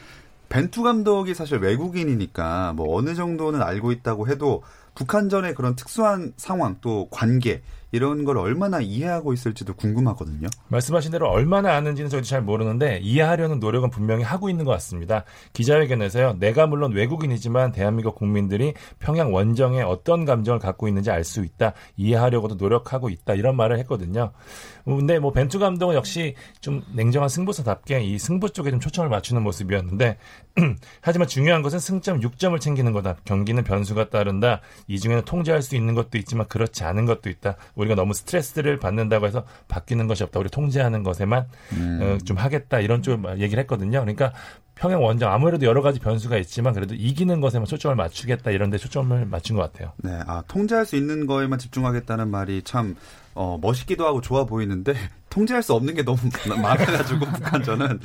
벤투 0.50 0.82
감독이 0.84 1.34
사실 1.36 1.58
외국인이니까 1.60 2.74
뭐 2.74 2.98
어느 2.98 3.14
정도는 3.14 3.62
알고 3.62 3.92
있다고 3.92 4.28
해도 4.28 4.64
북한전의 4.96 5.54
그런 5.56 5.76
특수한 5.76 6.34
상황 6.38 6.78
또 6.82 7.08
관계 7.12 7.62
이런 7.92 8.24
걸 8.24 8.38
얼마나 8.38 8.80
이해하고 8.80 9.34
있을지도 9.34 9.74
궁금하거든요. 9.76 10.48
말씀하신 10.70 11.12
대로 11.12 11.30
얼마나 11.30 11.76
아는지는 11.76 12.10
저희도 12.10 12.26
잘 12.28 12.42
모르는데 12.42 13.00
이해하려는 13.02 13.60
노력은 13.60 13.90
분명히 13.90 14.24
하고 14.24 14.50
있는 14.50 14.66
것 14.66 14.72
같습니다. 14.72 15.24
기자회견에서요. 15.54 16.38
내가 16.40 16.68
물론 16.68 16.94
외국인이지만 16.94 17.72
대한민국 17.72 18.16
국민들이 18.16 18.74
평양 19.00 19.34
원정에 19.34 19.82
어떤 19.82 20.26
감정을 20.26 20.60
갖고 20.60 20.88
있는지 20.88 21.12
알 21.12 21.26
수 21.26 21.44
있다. 21.44 21.74
이해하려고도 21.98 22.56
노력하고 22.56 23.10
있다. 23.10 23.34
이런 23.34 23.56
말을 23.58 23.80
했거든요. 23.80 24.32
근데 24.86 25.18
뭐 25.18 25.32
벤투 25.32 25.58
감독은 25.58 25.96
역시 25.96 26.36
좀 26.62 26.84
냉정한 26.94 27.28
승부사답게 27.28 28.04
이 28.04 28.20
승부 28.20 28.52
쪽에 28.52 28.70
좀 28.70 28.80
초점을 28.80 29.10
맞추는 29.10 29.42
모습이었는데 29.42 30.18
하지만 31.02 31.28
중요한 31.28 31.64
것은 31.64 31.80
승점 31.80 32.20
6점을 32.20 32.60
챙기는 32.62 32.92
거다. 32.92 33.16
경기는 33.26 33.64
변수가 33.64 34.10
따른다. 34.10 34.62
이 34.88 35.00
중에는 35.00 35.24
통제할 35.26 35.64
수 35.64 35.76
있는 35.76 35.96
것도 35.96 36.18
있지만 36.20 36.48
그렇지 36.48 36.84
않은 36.84 37.06
것도 37.06 37.30
있다. 37.30 37.56
우리가 37.76 37.96
너무 37.96 38.14
스트레스를 38.14 38.80
받는다고 38.80 39.28
해서 39.28 39.46
바뀌는 39.68 40.08
것이 40.08 40.24
없다. 40.24 40.40
우리 40.40 40.50
통제하는 40.50 41.04
것에만 41.04 41.46
음. 41.74 42.00
어, 42.02 42.18
좀 42.26 42.38
하겠다. 42.38 42.80
이런 42.80 43.02
쪽 43.02 43.24
얘기를 43.40 43.62
했거든요. 43.62 44.00
그러니까 44.02 44.34
평양 44.76 45.02
원정 45.04 45.32
아무래도 45.32 45.66
여러 45.66 45.82
가지 45.82 46.00
변수가 46.00 46.38
있지만 46.40 46.74
그래도 46.74 46.96
이기는 46.96 47.40
것에만 47.40 47.66
초점을 47.66 47.96
맞추겠다 47.96 48.52
이런 48.52 48.70
데 48.70 48.78
초점을 48.78 49.26
맞춘 49.26 49.56
것 49.56 49.72
같아요. 49.72 49.94
네, 49.98 50.20
아 50.28 50.44
통제할 50.48 50.86
수 50.86 50.98
있는 50.98 51.26
거에만 51.26 51.60
집중하겠다는 51.60 52.30
말이 52.30 52.62
참 52.64 52.96
어, 53.34 53.58
멋있기도 53.62 54.06
하고 54.06 54.22
좋아 54.22 54.46
보이는데 54.46 54.94
통제할 55.30 55.64
수 55.64 55.74
없는 55.74 55.96
게 55.96 56.04
너무 56.04 56.20
많아가지고 56.48 57.26
북한전은 57.26 58.00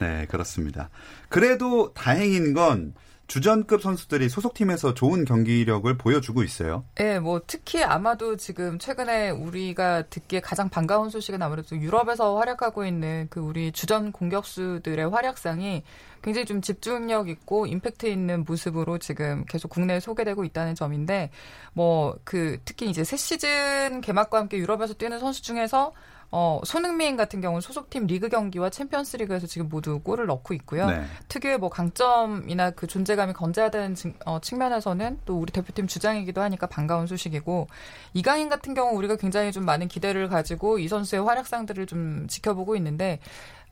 네 0.00 0.26
그렇습니다. 0.28 0.88
그래도 1.28 1.92
다행인 1.92 2.54
건 2.54 2.94
주전급 3.28 3.82
선수들이 3.82 4.28
소속팀에서 4.28 4.94
좋은 4.94 5.24
경기력을 5.24 5.96
보여주고 5.96 6.42
있어요. 6.42 6.84
네, 6.96 7.20
뭐 7.20 7.40
특히 7.46 7.82
아마도 7.82 8.36
지금 8.36 8.78
최근에 8.78 9.30
우리가 9.30 10.02
듣기에 10.08 10.40
가장 10.40 10.68
반가운 10.68 11.10
소식은 11.10 11.40
아무래도 11.40 11.76
유럽에서 11.76 12.36
활약하고 12.36 12.84
있는 12.84 13.28
그 13.30 13.40
우리 13.40 13.70
주전 13.72 14.12
공격수들의 14.12 15.08
활약상이 15.08 15.82
굉장히 16.20 16.46
좀 16.46 16.60
집중력 16.60 17.28
있고 17.28 17.66
임팩트 17.66 18.06
있는 18.06 18.44
모습으로 18.44 18.98
지금 18.98 19.44
계속 19.48 19.68
국내에 19.68 20.00
소개되고 20.00 20.44
있다는 20.44 20.74
점인데 20.74 21.30
뭐 21.74 22.08
그 22.24 22.58
특히 22.64 22.88
이제 22.88 23.04
새 23.04 23.16
시즌 23.16 24.00
개막과 24.00 24.38
함께 24.38 24.58
유럽에서 24.58 24.94
뛰는 24.94 25.18
선수 25.18 25.42
중에서 25.42 25.92
어, 26.30 26.60
손흥민 26.64 27.16
같은 27.16 27.40
경우는 27.40 27.62
소속팀 27.62 28.06
리그 28.06 28.28
경기와 28.28 28.68
챔피언스 28.68 29.16
리그에서 29.16 29.46
지금 29.46 29.68
모두 29.68 30.00
골을 30.00 30.26
넣고 30.26 30.52
있고요. 30.54 30.86
네. 30.86 31.02
특유의 31.28 31.58
뭐 31.58 31.70
강점이나 31.70 32.72
그 32.72 32.86
존재감이 32.86 33.32
건재하다는 33.32 33.94
증, 33.94 34.14
어, 34.26 34.38
측면에서는 34.40 35.20
또 35.24 35.38
우리 35.38 35.52
대표팀 35.52 35.86
주장이기도 35.86 36.42
하니까 36.42 36.66
반가운 36.66 37.06
소식이고 37.06 37.68
이강인 38.12 38.50
같은 38.50 38.74
경우 38.74 38.94
우리가 38.96 39.16
굉장히 39.16 39.52
좀 39.52 39.64
많은 39.64 39.88
기대를 39.88 40.28
가지고 40.28 40.78
이 40.78 40.88
선수의 40.88 41.24
활약상들을 41.24 41.86
좀 41.86 42.26
지켜보고 42.28 42.76
있는데 42.76 43.20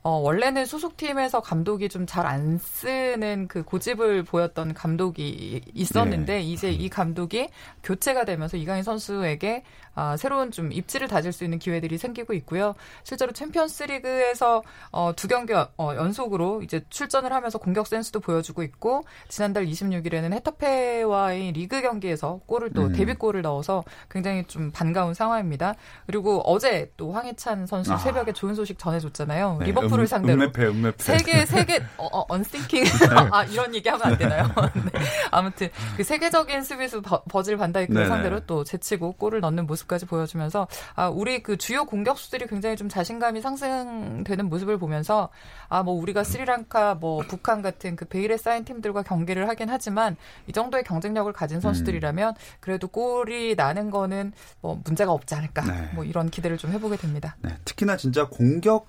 어, 0.06 0.18
원래는 0.20 0.66
소속팀에서 0.66 1.40
감독이 1.40 1.88
좀 1.88 2.06
잘 2.06 2.26
안 2.26 2.58
쓰는 2.58 3.48
그 3.48 3.62
고집을 3.64 4.22
보였던 4.22 4.74
감독이 4.74 5.60
있었는데 5.74 6.34
네. 6.34 6.42
이제 6.42 6.70
이 6.70 6.88
감독이 6.88 7.48
교체가 7.82 8.24
되면서 8.24 8.56
이강인 8.56 8.82
선수에게 8.84 9.64
아, 9.98 10.16
새로운 10.18 10.50
좀 10.50 10.72
입지를 10.72 11.08
다질 11.08 11.32
수 11.32 11.42
있는 11.42 11.58
기회들이 11.58 11.96
생기고 11.96 12.34
있고요. 12.34 12.74
실제로 13.02 13.32
챔피언스 13.32 13.84
리그에서 13.84 14.62
어, 14.92 15.12
두 15.16 15.26
경기 15.26 15.54
어, 15.54 15.66
연속으로 15.78 16.62
이제 16.62 16.84
출전을 16.90 17.32
하면서 17.32 17.58
공격 17.58 17.86
센스도 17.86 18.20
보여주고 18.20 18.62
있고 18.62 19.04
지난달 19.28 19.64
26일에는 19.66 20.32
헤타페와의 20.34 21.52
리그 21.52 21.80
경기에서 21.80 22.40
골을 22.46 22.72
또 22.74 22.82
음. 22.82 22.92
데뷔골을 22.92 23.40
넣어서 23.42 23.84
굉장히 24.10 24.44
좀 24.44 24.70
반가운 24.70 25.14
상황입니다. 25.14 25.74
그리고 26.06 26.42
어제 26.44 26.92
또 26.98 27.12
황희찬 27.12 27.66
선수 27.66 27.94
아. 27.94 27.96
새벽에 27.96 28.32
좋은 28.32 28.54
소식 28.54 28.78
전해줬잖아요. 28.78 29.56
네, 29.60 29.66
리버풀 29.66 29.95
을 29.98 30.04
음, 30.04 30.06
상대로 30.06 30.34
음매패, 30.34 30.66
음매패. 30.66 31.02
세계 31.02 31.46
세계 31.46 31.82
어, 31.96 32.06
어, 32.12 32.24
언스팅킹 32.28 32.84
아 33.32 33.44
이런 33.44 33.74
얘기 33.74 33.88
하면 33.88 34.06
안 34.06 34.18
되나요? 34.18 34.44
네. 34.74 35.00
아무튼 35.30 35.68
그 35.96 36.04
세계적인 36.04 36.62
수비수 36.62 37.02
버, 37.02 37.42
질 37.42 37.56
반다이크를 37.56 38.06
상대로 38.06 38.40
또 38.40 38.64
제치고 38.64 39.12
골을 39.12 39.40
넣는 39.40 39.66
모습 39.66 39.86
모습까지 39.86 40.06
보여주면서 40.06 40.68
아 40.94 41.08
우리 41.08 41.42
그 41.42 41.56
주요 41.56 41.84
공격수들이 41.84 42.46
굉장히 42.46 42.76
좀 42.76 42.88
자신감이 42.88 43.40
상승되는 43.40 44.48
모습을 44.48 44.78
보면서 44.78 45.30
아 45.68 45.86
뭐 45.86 45.94
우리가 45.94 46.24
스리랑카 46.24 46.94
뭐 46.96 47.22
북한 47.28 47.62
같은 47.62 47.94
그 47.94 48.06
베일에 48.06 48.36
쌓인 48.36 48.64
팀들과 48.64 49.02
경기를 49.02 49.48
하긴 49.48 49.70
하지만 49.70 50.16
이 50.48 50.52
정도의 50.52 50.82
경쟁력을 50.82 51.32
가진 51.32 51.60
선수들이라면 51.60 52.34
그래도 52.58 52.88
골이 52.88 53.54
나는 53.54 53.90
거는 53.90 54.32
뭐 54.60 54.80
문제가 54.84 55.12
없지 55.12 55.36
않을까 55.36 55.62
네. 55.62 55.90
뭐 55.94 56.02
이런 56.02 56.28
기대를 56.28 56.58
좀 56.58 56.72
해보게 56.72 56.96
됩니다. 56.96 57.36
네. 57.40 57.50
특히나 57.64 57.96
진짜 57.96 58.26
공격 58.26 58.88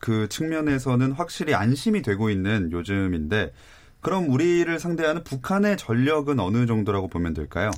그 0.00 0.28
측면에서는 0.28 1.12
확실히 1.12 1.54
안심이 1.54 2.02
되고 2.02 2.30
있는 2.30 2.70
요즘인데 2.72 3.52
그럼 4.00 4.30
우리를 4.30 4.78
상대하는 4.78 5.24
북한의 5.24 5.76
전력은 5.76 6.38
어느 6.38 6.66
정도라고 6.66 7.08
보면 7.08 7.34
될까요? 7.34 7.70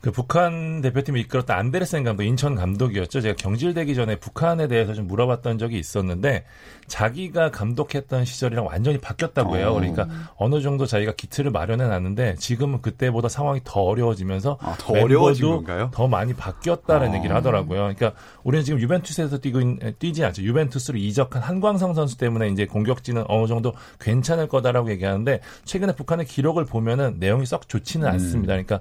그 0.00 0.12
북한 0.12 0.80
대표팀을 0.80 1.18
이끌었던 1.20 1.56
안데르센 1.56 2.04
감독, 2.04 2.22
인천 2.22 2.54
감독이었죠. 2.54 3.20
제가 3.20 3.34
경질되기 3.34 3.96
전에 3.96 4.16
북한에 4.16 4.68
대해서 4.68 4.94
좀 4.94 5.08
물어봤던 5.08 5.58
적이 5.58 5.78
있었는데 5.78 6.44
자기가 6.86 7.50
감독했던 7.50 8.24
시절이랑 8.24 8.64
완전히 8.64 8.98
바뀌었다고 8.98 9.56
해요. 9.56 9.70
어. 9.70 9.74
그러니까 9.74 10.06
어느 10.36 10.60
정도 10.60 10.86
자기가 10.86 11.12
기틀을 11.16 11.50
마련해 11.50 11.88
놨는데 11.88 12.36
지금은 12.36 12.80
그때보다 12.80 13.28
상황이 13.28 13.60
더 13.64 13.80
어려워지면서 13.82 14.58
아, 14.60 14.76
더 14.78 14.92
어려워진 14.92 15.46
건가요? 15.48 15.90
더 15.92 16.06
많이 16.06 16.32
바뀌었다는 16.32 17.10
어. 17.10 17.14
얘기를 17.16 17.34
하더라고요. 17.34 17.80
그러니까 17.80 18.12
우리는 18.44 18.64
지금 18.64 18.80
유벤투스에서 18.80 19.38
뛰고 19.38 19.60
있, 19.60 19.98
뛰지 19.98 20.24
않죠. 20.24 20.42
유벤투스로 20.42 20.96
이적한 20.96 21.42
한광성 21.42 21.94
선수 21.94 22.16
때문에 22.18 22.48
이제 22.50 22.66
공격진은 22.66 23.24
어느 23.26 23.48
정도 23.48 23.74
괜찮을 23.98 24.46
거다라고 24.46 24.90
얘기하는데 24.92 25.40
최근에 25.64 25.96
북한의 25.96 26.26
기록을 26.26 26.66
보면은 26.66 27.16
내용이 27.18 27.46
썩 27.46 27.68
좋지는 27.68 28.06
음. 28.06 28.12
않습니다. 28.12 28.52
그러니까 28.52 28.80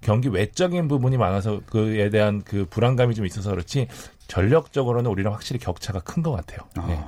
경기 0.00 0.28
외적인 0.28 0.88
부분이 0.88 1.16
많아서 1.16 1.60
그에 1.70 2.10
대한 2.10 2.42
그 2.42 2.66
불안감이 2.68 3.14
좀 3.14 3.26
있어서 3.26 3.50
그렇지 3.50 3.88
전력적으로는 4.28 5.10
우리랑 5.10 5.32
확실히 5.32 5.58
격차가 5.60 6.00
큰 6.00 6.22
것 6.22 6.32
같아요. 6.32 6.60
아. 6.76 6.86
네. 6.86 7.04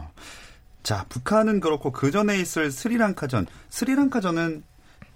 자, 0.83 1.05
북한은 1.09 1.61
그렇고 1.61 1.93
그 1.93 2.11
전에 2.11 2.39
있을 2.39 2.71
스리랑카전, 2.71 3.47
스리랑카전은 3.69 4.63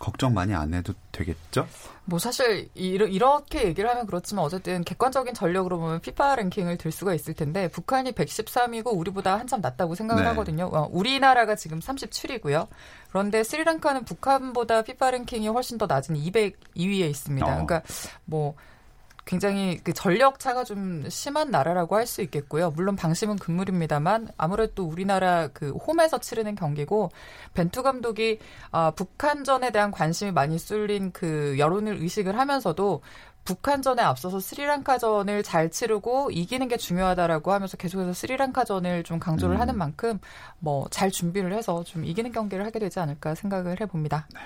걱정 0.03 0.35
많이 0.35 0.53
안 0.53 0.75
해도 0.75 0.95
되겠죠? 1.13 1.69
뭐 2.05 2.19
사실 2.19 2.69
이렇게 2.75 3.69
얘기를 3.69 3.89
하면 3.89 4.05
그렇지만 4.07 4.45
어쨌든 4.45 4.83
객관적인 4.83 5.33
전력으로 5.33 5.79
보면 5.79 6.01
피파 6.01 6.35
랭킹을 6.35 6.77
들 6.77 6.91
수가 6.91 7.15
있을 7.15 7.35
텐데 7.35 7.69
북한이 7.69 8.11
113이고 8.11 8.99
우리보다 8.99 9.39
한참 9.39 9.61
낮다고 9.61 9.95
생각을 9.95 10.25
네. 10.25 10.29
하거든요. 10.31 10.69
어, 10.73 10.89
우리나라가 10.91 11.55
지금 11.55 11.79
37이고요. 11.79 12.67
그런데 13.11 13.45
스리랑카는 13.45 14.05
북한보다 14.05 14.83
피파 14.83 15.13
랭킹이 15.13 15.47
훨씬 15.47 15.79
더 15.79 15.87
낮은 15.87 16.17
202위에 16.17 17.09
있습니다. 17.09 17.47
어. 17.47 17.51
그러니까 17.51 17.83
뭐 18.25 18.57
굉장히 19.25 19.79
그 19.85 19.93
전력 19.93 20.39
차가 20.41 20.65
좀 20.65 21.09
심한 21.09 21.51
나라라고 21.51 21.97
할 21.97 22.07
수 22.07 22.23
있겠고요. 22.23 22.71
물론 22.73 22.97
방심은 22.97 23.37
금물입니다만 23.37 24.29
아무래도 24.37 24.85
우리나라 24.85 25.49
그 25.49 25.71
홈에서 25.71 26.19
치르는 26.19 26.57
경기고 26.57 27.11
벤투 27.55 27.83
감독이 27.83 28.39
아, 28.73 28.91
북한전에 28.91 29.71
대한 29.71 29.91
관심이 29.93 30.33
많이 30.33 30.59
쏠린 30.59 31.13
그 31.13 31.57
여론을 31.59 31.97
의식을 32.03 32.37
하면서도 32.39 33.03
북한전에 33.45 34.03
앞서서 34.03 34.39
스리랑카전을 34.41 35.43
잘 35.43 35.71
치르고 35.71 36.31
이기는 36.31 36.69
게 36.69 36.77
중요하다라고 36.77 37.53
하면서 37.53 37.77
계속해서 37.77 38.13
스리랑카전을 38.13 39.03
좀 39.05 39.19
강조를 39.19 39.57
음. 39.57 39.61
하는 39.61 39.79
만큼 39.79 40.19
뭐 40.59 40.87
잘 40.91 41.11
준비를 41.11 41.53
해서 41.53 41.83
좀 41.85 42.05
이기는 42.05 42.33
경기를 42.33 42.65
하게 42.67 42.79
되지 42.79 43.01
않을까 43.01 43.35
생각을 43.35 43.81
해봅니다. 43.81 44.27
네. 44.35 44.41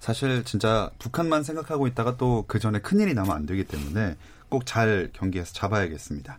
사실 0.00 0.44
진짜 0.44 0.90
북한만 0.98 1.42
생각하고 1.42 1.86
있다가 1.86 2.16
또 2.16 2.44
그 2.46 2.58
전에 2.58 2.80
큰일이 2.80 3.14
나면 3.14 3.32
안 3.36 3.46
되기 3.46 3.64
때문에 3.64 4.16
꼭 4.48 4.64
잘 4.64 5.10
경기에서 5.12 5.52
잡아야겠습니다. 5.52 6.38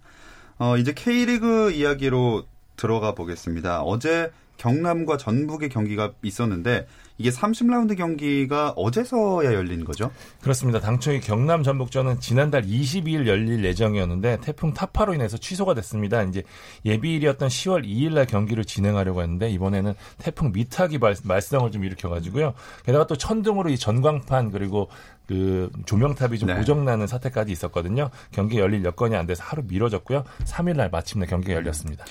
어, 0.57 0.77
이제 0.77 0.93
K리그 0.93 1.71
이야기로 1.71 2.45
들어가 2.75 3.13
보겠습니다. 3.13 3.81
어제 3.83 4.31
경남과 4.57 5.17
전북의 5.17 5.69
경기가 5.69 6.13
있었는데 6.21 6.87
이게 7.19 7.29
30라운드 7.31 7.97
경기가 7.97 8.69
어제서야 8.77 9.53
열린 9.53 9.83
거죠? 9.83 10.09
그렇습니다. 10.41 10.79
당초 10.79 11.11
이 11.11 11.19
경남 11.19 11.63
전북전은 11.63 12.21
지난달 12.21 12.63
22일 12.63 13.27
열릴 13.27 13.63
예정이었는데 13.65 14.37
태풍 14.41 14.73
타파로 14.73 15.13
인해서 15.13 15.37
취소가 15.37 15.73
됐습니다. 15.73 16.23
이제 16.23 16.43
예비일이었던 16.85 17.49
10월 17.49 17.85
2일 17.85 18.13
날 18.13 18.25
경기를 18.25 18.63
진행하려고 18.63 19.21
했는데 19.21 19.49
이번에는 19.49 19.93
태풍 20.17 20.53
미탁이 20.53 20.97
말썽을 21.23 21.71
좀 21.71 21.83
일으켜 21.83 22.07
가지고요. 22.07 22.53
게다가 22.85 23.05
또 23.05 23.17
천둥으로 23.17 23.69
이 23.69 23.77
전광판 23.77 24.51
그리고 24.51 24.87
그 25.27 25.69
조명탑이 25.85 26.39
좀 26.39 26.47
네. 26.47 26.55
고장나는 26.55 27.05
사태까지 27.05 27.51
있었거든요. 27.51 28.11
경기 28.31 28.59
열릴 28.59 28.85
여건이 28.85 29.17
안 29.17 29.27
돼서 29.27 29.43
하루 29.43 29.61
미뤄졌고요. 29.67 30.23
3일 30.45 30.77
날 30.77 30.89
마침내 30.89 31.25
경기가 31.25 31.53
열렸습니다. 31.55 32.05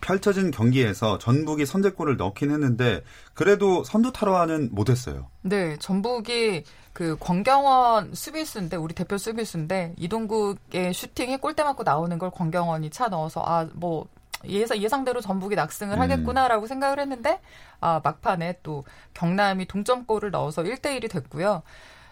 펼쳐진 0.00 0.50
경기에서 0.50 1.18
전북이 1.18 1.66
선제골을 1.66 2.16
넣긴 2.16 2.50
했는데 2.50 3.02
그래도 3.34 3.84
선두 3.84 4.12
타로하는 4.12 4.70
못했어요. 4.72 5.28
네, 5.42 5.76
전북이 5.78 6.64
그 6.92 7.16
권경원 7.20 8.14
수비수인데 8.14 8.76
우리 8.76 8.94
대표 8.94 9.18
수비수인데 9.18 9.94
이동국의 9.96 10.92
슈팅에 10.92 11.36
골대 11.36 11.62
맞고 11.62 11.84
나오는 11.84 12.18
걸 12.18 12.30
권경원이 12.30 12.90
차 12.90 13.08
넣어서 13.08 13.40
아뭐 13.40 14.08
예상 14.46 14.78
예상대로 14.78 15.20
전북이 15.20 15.56
낙승을 15.56 15.96
음. 15.96 16.00
하겠구나라고 16.00 16.66
생각을 16.66 17.00
했는데 17.00 17.40
아 17.80 18.00
막판에 18.02 18.60
또 18.62 18.84
경남이 19.14 19.66
동점골을 19.66 20.30
넣어서 20.30 20.62
1대 20.62 20.98
1이 20.98 21.10
됐고요. 21.10 21.62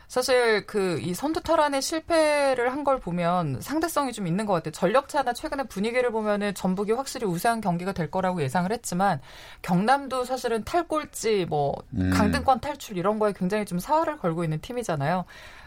사실 0.09 0.67
그 0.67 0.99
이 1.03 1.15
선두 1.15 1.43
탈환의 1.43 1.83
실패를 1.83 2.73
한 2.73 2.85
걸 2.87 3.01
보면 3.01 3.61
상대성이 3.61 4.13
좀 4.13 4.27
있는 4.29 4.47
것 4.47 4.53
같아요. 4.53 4.71
전력차나 4.71 5.33
최근의 5.33 5.67
분위기를 5.69 6.13
보면은 6.13 6.55
전북이 6.55 6.93
확실히 6.93 7.27
우세한 7.27 7.61
경기가 7.61 7.91
될 7.93 8.11
거라고 8.11 8.41
예상을 8.43 8.71
했지만 8.71 9.21
경남도 9.63 10.25
사실은 10.25 10.63
탈꼴찌 10.63 11.47
뭐 11.49 11.75
음. 11.95 12.11
강등권 12.11 12.61
탈출 12.61 12.97
이런 12.97 13.19
거에 13.19 13.33
굉장히 13.33 13.65
좀 13.65 13.79
사활을 13.81 14.19
걸고 14.19 14.45
있는 14.45 14.61
팀이잖아요. 14.61 15.25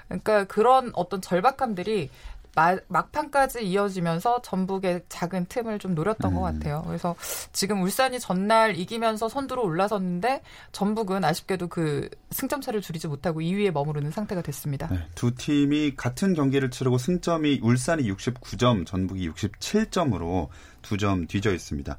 그러니까 0.07 0.45
그런 0.45 0.91
어떤 0.95 1.21
절박함들이 1.21 2.09
막판까지 2.55 3.65
이어지면서 3.65 4.41
전북의 4.41 5.03
작은 5.09 5.45
틈을 5.47 5.79
좀 5.79 5.95
노렸던 5.95 6.31
음. 6.31 6.35
것 6.35 6.41
같아요. 6.41 6.83
그래서 6.85 7.15
지금 7.51 7.81
울산이 7.81 8.19
전날 8.19 8.77
이기면서 8.77 9.29
선두로 9.29 9.63
올라섰는데 9.63 10.41
전북은 10.71 11.23
아쉽게도 11.23 11.67
그 11.69 12.09
승점차를 12.31 12.81
줄이지 12.81 13.07
못하고 13.07 13.41
2위에 13.41 13.71
머무르는 13.71 14.11
상태가 14.11 14.41
됐습니다. 14.41 14.87
네, 14.87 14.99
두 15.15 15.33
팀이 15.35 15.95
같은 15.95 16.33
경기를 16.33 16.69
치르고 16.69 16.97
승점이 16.97 17.61
울산이 17.63 18.03
69점, 18.11 18.85
전북이 18.85 19.29
67점으로 19.29 20.49
두 20.81 20.99
점 20.99 21.25
뒤져 21.27 21.53
있습니다. 21.53 21.97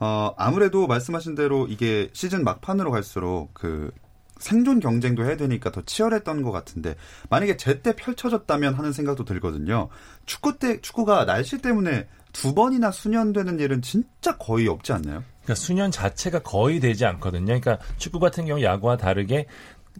어, 0.00 0.34
아무래도 0.36 0.86
말씀하신 0.86 1.34
대로 1.34 1.66
이게 1.66 2.08
시즌 2.12 2.44
막판으로 2.44 2.90
갈수록 2.90 3.50
그 3.52 3.90
생존 4.38 4.80
경쟁도 4.80 5.24
해야 5.24 5.36
되니까 5.36 5.70
더 5.70 5.82
치열했던 5.82 6.42
것 6.42 6.52
같은데 6.52 6.94
만약에 7.30 7.56
제때 7.56 7.94
펼쳐졌다면 7.94 8.74
하는 8.74 8.92
생각도 8.92 9.24
들거든요. 9.24 9.88
축구 10.26 10.58
때 10.58 10.80
축구가 10.80 11.26
날씨 11.26 11.58
때문에 11.58 12.08
두 12.32 12.54
번이나 12.54 12.90
수년되는 12.90 13.58
일은 13.58 13.82
진짜 13.82 14.36
거의 14.36 14.68
없지 14.68 14.92
않나요? 14.92 15.24
그러니까 15.42 15.54
수년 15.54 15.90
자체가 15.90 16.40
거의 16.40 16.78
되지 16.78 17.06
않거든요. 17.06 17.46
그러니까 17.46 17.78
축구 17.96 18.18
같은 18.20 18.44
경우 18.44 18.62
야구와 18.62 18.98
다르게 18.98 19.46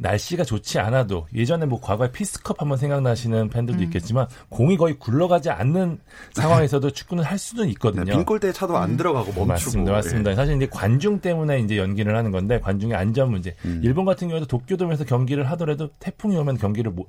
날씨가 0.01 0.45
좋지 0.45 0.79
않아도 0.79 1.27
예전에 1.35 1.67
뭐 1.67 1.81
과거에 1.81 2.11
피스컵 2.11 2.61
한번 2.61 2.79
생각나시는 2.79 3.51
팬들도 3.51 3.81
음. 3.81 3.85
있겠지만 3.85 4.27
공이 4.49 4.77
거의 4.77 4.99
굴러가지 4.99 5.51
않는 5.51 5.99
상황에서도 6.33 6.91
축구는 6.91 7.25
할 7.25 7.39
수는 7.39 7.69
있거든요. 7.71 8.05
네, 8.05 8.13
빈골대에 8.13 8.53
차도 8.53 8.77
안 8.77 8.91
음. 8.91 8.97
들어가고 8.97 9.27
멈추고. 9.27 9.47
맞습니다. 9.47 9.93
맞습니다. 9.93 10.31
예. 10.31 10.35
사실 10.35 10.57
이제 10.57 10.67
관중 10.67 11.21
때문에 11.21 11.61
이제 11.61 11.77
연기를 11.77 12.17
하는 12.17 12.31
건데 12.31 12.61
관중의 12.61 12.97
안전 12.97 13.31
문제. 13.31 13.55
음. 13.65 13.81
일본 13.85 14.05
같은 14.05 14.29
경우에도 14.29 14.47
도쿄돔에서 14.47 15.05
경기를 15.05 15.51
하더라도 15.51 15.89
태풍이 15.99 16.37
오면 16.37 16.59
경기를 16.59 16.93
못 16.93 17.09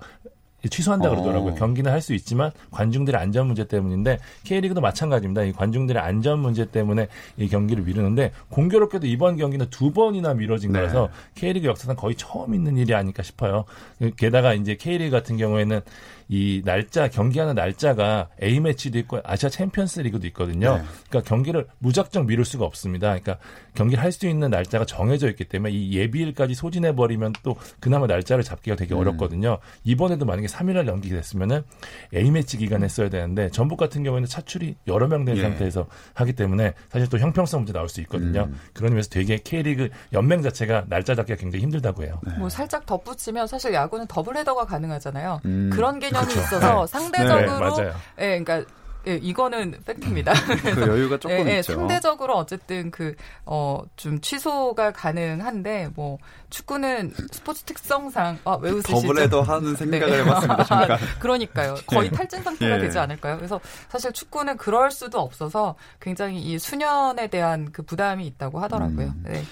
취소한다 0.67 1.09
그러더라고요. 1.09 1.53
어. 1.53 1.55
경기는 1.55 1.91
할 1.91 1.99
수 2.01 2.13
있지만 2.13 2.51
관중들의 2.71 3.19
안전 3.19 3.47
문제 3.47 3.67
때문인데 3.67 4.19
K리그도 4.45 4.81
마찬가지입니다. 4.81 5.43
이 5.43 5.51
관중들의 5.51 6.01
안전 6.01 6.39
문제 6.39 6.65
때문에 6.65 7.07
이 7.37 7.47
경기를 7.47 7.83
미루는데 7.83 8.31
공교롭게도 8.49 9.05
이번 9.07 9.37
경기는 9.37 9.65
두 9.69 9.91
번이나 9.91 10.33
미뤄진 10.33 10.71
네. 10.71 10.79
거라서 10.79 11.09
K리그 11.35 11.67
역사상 11.67 11.95
거의 11.95 12.15
처음 12.15 12.53
있는 12.53 12.77
일이 12.77 12.93
아닐까 12.95 13.21
싶어요. 13.21 13.65
게다가 14.17 14.53
이제 14.53 14.75
K리그 14.75 15.11
같은 15.11 15.37
경우에는 15.37 15.81
이 16.31 16.61
날짜 16.63 17.07
경기하는 17.09 17.55
날짜가 17.55 18.29
A 18.43 18.59
매치도 18.59 18.99
있고 18.99 19.19
아시아 19.23 19.49
챔피언스 19.49 20.01
리그도 20.01 20.27
있거든요. 20.27 20.77
네. 20.77 20.83
그러니까 21.09 21.27
경기를 21.27 21.65
무작정 21.79 22.27
미룰 22.27 22.45
수가 22.45 22.65
없습니다. 22.65 23.07
그러니까 23.07 23.37
경기를 23.73 24.03
할 24.03 24.11
수 24.11 24.27
있는 24.27 24.49
날짜가 24.49 24.85
정해져 24.85 25.29
있기 25.29 25.45
때문에 25.45 25.71
이 25.73 25.93
예비일까지 25.95 26.53
소진해 26.53 26.93
버리면 26.95 27.33
또 27.43 27.55
그나마 27.79 28.05
날짜를 28.05 28.43
잡기가 28.43 28.75
되게 28.75 28.93
음. 28.93 28.99
어렵거든요. 28.99 29.59
이번에도 29.83 30.25
만약에 30.25 30.47
3일날 30.47 30.87
연기가 30.87 31.15
됐으면은 31.15 31.61
A 32.13 32.29
매치 32.31 32.57
기간에 32.57 32.87
써야 32.87 33.09
되는데 33.09 33.49
전북 33.49 33.77
같은 33.77 34.03
경우에는 34.03 34.27
차출이 34.27 34.75
여러 34.87 35.07
명된 35.07 35.37
예. 35.37 35.41
상태에서 35.41 35.87
하기 36.15 36.33
때문에 36.33 36.73
사실 36.89 37.07
또 37.09 37.17
형평성 37.17 37.61
문제 37.61 37.71
나올 37.73 37.87
수 37.87 38.01
있거든요. 38.01 38.49
음. 38.51 38.59
그런 38.73 38.91
의미에서 38.91 39.09
되게 39.09 39.37
K리그 39.37 39.89
연맹 40.13 40.41
자체가 40.41 40.85
날짜 40.89 41.15
잡기가 41.15 41.37
굉장히 41.39 41.63
힘들다고 41.63 42.03
해요. 42.03 42.19
네. 42.27 42.33
뭐 42.37 42.49
살짝 42.49 42.85
덧붙이면 42.85 43.47
사실 43.47 43.73
야구는 43.73 44.07
더블 44.07 44.35
헤더가 44.37 44.65
가능하잖아요. 44.65 45.41
음. 45.45 45.69
그런 45.71 45.99
개념 45.99 46.18
개념이 46.19 46.33
그렇죠. 46.33 46.39
있어서 46.41 46.85
네. 46.85 46.91
상대적으로 46.91 47.75
네, 47.77 47.91
예, 48.19 48.39
그러니까 48.39 48.71
예, 49.07 49.15
이거는 49.15 49.75
팩트입니다. 49.85 50.33
그 50.75 50.81
여유가 50.81 51.17
조금 51.17 51.47
예, 51.47 51.53
예, 51.53 51.59
있죠. 51.59 51.73
상대적으로 51.73 52.35
어쨌든 52.35 52.91
그, 52.91 53.15
어, 53.45 53.81
좀 53.95 54.19
취소가 54.19 54.91
가능한데, 54.91 55.91
뭐, 55.95 56.17
축구는 56.49 57.13
스포츠 57.31 57.63
특성상, 57.63 58.39
아, 58.43 58.57
왜 58.61 58.71
웃으시죠? 58.71 59.01
더블헤더 59.01 59.41
하는 59.41 59.75
생각을 59.77 60.09
네. 60.09 60.23
해봤습니다, 60.23 60.63
잠깐. 60.65 60.97
그러니까요. 61.19 61.75
거의 61.87 62.07
예. 62.07 62.11
탈진 62.11 62.43
상태가 62.43 62.75
예. 62.75 62.79
되지 62.79 62.99
않을까요? 62.99 63.37
그래서 63.37 63.61
사실 63.87 64.11
축구는 64.11 64.57
그럴 64.57 64.91
수도 64.91 65.21
없어서 65.21 65.75
굉장히 66.01 66.41
이 66.41 66.59
순연에 66.59 67.27
대한 67.27 67.71
그 67.71 67.81
부담이 67.83 68.27
있다고 68.27 68.59
하더라고요. 68.59 69.07
음. 69.07 69.23
네. 69.25 69.43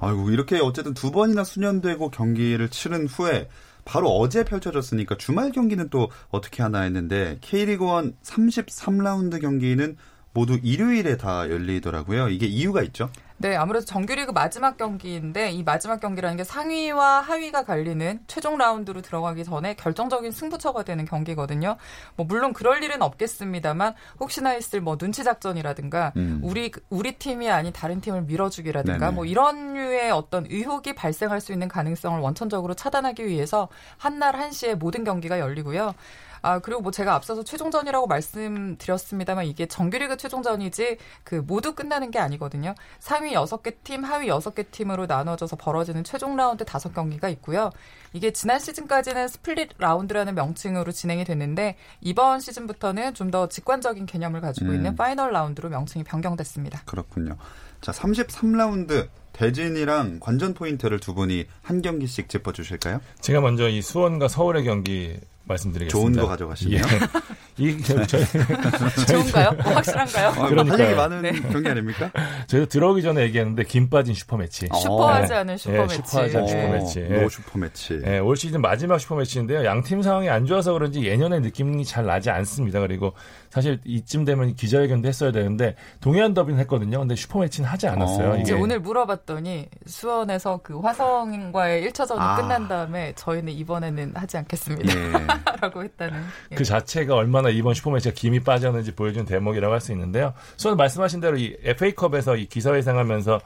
아이고, 0.00 0.30
이렇게 0.30 0.58
어쨌든 0.60 0.92
두 0.92 1.12
번이나 1.12 1.44
수년되고 1.44 2.10
경기를 2.10 2.68
치른 2.68 3.06
후에 3.06 3.48
바로 3.88 4.10
어제 4.10 4.44
펼쳐졌으니까 4.44 5.16
주말 5.16 5.50
경기는 5.50 5.88
또 5.88 6.10
어떻게 6.28 6.62
하나 6.62 6.82
했는데 6.82 7.38
K리그1 7.40 8.12
33라운드 8.22 9.40
경기는 9.40 9.96
모두 10.32 10.58
일요일에 10.62 11.16
다 11.16 11.48
열리더라고요. 11.48 12.28
이게 12.28 12.46
이유가 12.46 12.82
있죠? 12.82 13.10
네, 13.40 13.54
아무래도 13.54 13.86
정규리그 13.86 14.32
마지막 14.32 14.76
경기인데 14.76 15.52
이 15.52 15.62
마지막 15.62 16.00
경기라는 16.00 16.36
게 16.36 16.42
상위와 16.42 17.20
하위가 17.20 17.62
갈리는 17.62 18.18
최종 18.26 18.58
라운드로 18.58 19.00
들어가기 19.00 19.44
전에 19.44 19.74
결정적인 19.74 20.32
승부처가 20.32 20.82
되는 20.82 21.04
경기거든요. 21.04 21.76
뭐 22.16 22.26
물론 22.26 22.52
그럴 22.52 22.82
일은 22.82 23.00
없겠습니다만 23.00 23.94
혹시나 24.18 24.54
있을 24.54 24.80
뭐 24.80 24.96
눈치 24.98 25.22
작전이라든가 25.22 26.12
음. 26.16 26.40
우리 26.42 26.72
우리 26.90 27.12
팀이 27.12 27.48
아닌 27.48 27.72
다른 27.72 28.00
팀을 28.00 28.22
밀어주기라든가 28.22 28.98
네네. 28.98 29.12
뭐 29.12 29.24
이런 29.24 29.74
류의 29.74 30.10
어떤 30.10 30.44
의혹이 30.50 30.96
발생할 30.96 31.40
수 31.40 31.52
있는 31.52 31.68
가능성을 31.68 32.18
원천적으로 32.18 32.74
차단하기 32.74 33.24
위해서 33.24 33.68
한날 33.98 34.34
한시에 34.34 34.74
모든 34.74 35.04
경기가 35.04 35.38
열리고요. 35.38 35.94
아, 36.42 36.58
그리고 36.58 36.80
뭐 36.80 36.90
제가 36.90 37.14
앞서서 37.14 37.44
최종전이라고 37.44 38.08
말씀드렸습니다만 38.08 39.46
이게 39.46 39.66
정규리그 39.66 40.16
최종전이지 40.16 40.98
그 41.22 41.36
모두 41.36 41.74
끝나는 41.74 42.10
게 42.10 42.18
아니거든요. 42.18 42.74
상위 42.98 43.34
6개 43.34 43.76
팀, 43.84 44.02
하위 44.02 44.26
6개 44.28 44.70
팀으로 44.72 45.06
나눠져서 45.06 45.56
벌어지는 45.56 46.02
최종 46.02 46.34
라운드 46.34 46.64
5경기가 46.64 47.30
있고요. 47.34 47.70
이게 48.14 48.32
지난 48.32 48.58
시즌까지는 48.58 49.28
스플릿 49.28 49.72
라운드라는 49.78 50.34
명칭으로 50.34 50.92
진행이 50.92 51.24
됐는데 51.24 51.76
이번 52.00 52.40
시즌부터는 52.40 53.14
좀 53.14 53.28
더 53.28 53.46
직관적인 53.48 54.06
개념을 54.06 54.40
가지고 54.40 54.70
음. 54.70 54.76
있는 54.76 54.96
파이널 54.96 55.32
라운드로 55.32 55.68
명칭이 55.68 56.02
변경됐습니다. 56.04 56.82
그렇군요. 56.86 57.36
자, 57.82 57.92
33라운드 57.92 59.08
대진이랑 59.32 60.18
관전 60.20 60.54
포인트를 60.54 60.98
두 60.98 61.14
분이 61.14 61.46
한 61.62 61.82
경기씩 61.82 62.28
짚어주실까요? 62.28 63.00
제가 63.20 63.40
먼저 63.40 63.68
이 63.68 63.82
수원과 63.82 64.28
서울의 64.28 64.64
경기 64.64 65.20
말씀드리겠습니다. 65.48 65.90
좋은 65.90 66.12
거 66.24 66.28
가져가시네요. 66.28 66.80
예. 66.80 67.28
이 67.58 67.82
저희 67.82 68.06
좋은가요? 69.08 69.50
뭐 69.64 69.72
확실한가요? 69.72 70.28
어, 70.28 70.48
그러니까 70.48 70.78
할 70.78 70.86
말 70.86 70.94
많은 70.94 71.22
네. 71.22 71.32
경기 71.50 71.68
아닙니까? 71.68 72.10
저희가 72.46 72.68
들어오기 72.68 73.02
전에 73.02 73.22
얘기했는데 73.22 73.64
김 73.64 73.90
빠진 73.90 74.14
슈퍼매치. 74.14 74.68
슈퍼하지 74.80 75.34
않은 75.34 75.56
슈퍼매치. 75.56 75.96
네, 75.96 76.02
슈퍼하지 76.04 76.36
않은 76.36 76.48
슈퍼매치. 76.48 77.00
네. 77.00 77.20
no 77.22 77.28
슈퍼매치. 77.28 78.00
네, 78.04 78.18
올 78.20 78.36
시즌 78.36 78.60
마지막 78.60 78.98
슈퍼매치인데요. 78.98 79.64
양팀 79.64 80.02
상황이 80.02 80.28
안 80.28 80.46
좋아서 80.46 80.72
그런지 80.72 81.04
예년의 81.04 81.40
느낌이 81.40 81.84
잘 81.84 82.06
나지 82.06 82.30
않습니다. 82.30 82.78
그리고 82.80 83.12
사실 83.50 83.80
이쯤 83.84 84.24
되면 84.24 84.54
기자회견도 84.54 85.08
했어야 85.08 85.32
되는데 85.32 85.74
동해안 86.00 86.34
더비는 86.34 86.60
했거든요. 86.60 87.00
근데 87.00 87.16
슈퍼매치는 87.16 87.68
하지 87.68 87.88
않았어요. 87.88 88.32
어. 88.32 88.36
이제 88.38 88.52
오늘 88.52 88.78
물어봤더니 88.78 89.68
수원에서 89.86 90.60
그 90.62 90.78
화성과의 90.78 91.88
1차전이 91.90 92.18
아. 92.18 92.36
끝난 92.36 92.68
다음에 92.68 93.12
저희는 93.16 93.52
이번에는 93.52 94.12
하지 94.14 94.36
않겠습니다. 94.36 94.94
예. 94.94 95.12
라고 95.60 95.82
했다는. 95.82 96.22
예. 96.52 96.54
그 96.54 96.64
자체가 96.64 97.14
얼마나 97.14 97.48
이번 97.50 97.74
슈퍼매치가 97.74 98.14
김이 98.14 98.40
빠졌는지 98.40 98.94
보여준 98.94 99.24
대목이라고 99.24 99.72
할 99.72 99.80
수 99.80 99.92
있는데요. 99.92 100.34
수원 100.56 100.76
말씀하신 100.76 101.20
대로 101.20 101.36
이 101.36 101.56
FA컵에서 101.62 102.36
이 102.36 102.46
기사회생하면서 102.46 103.40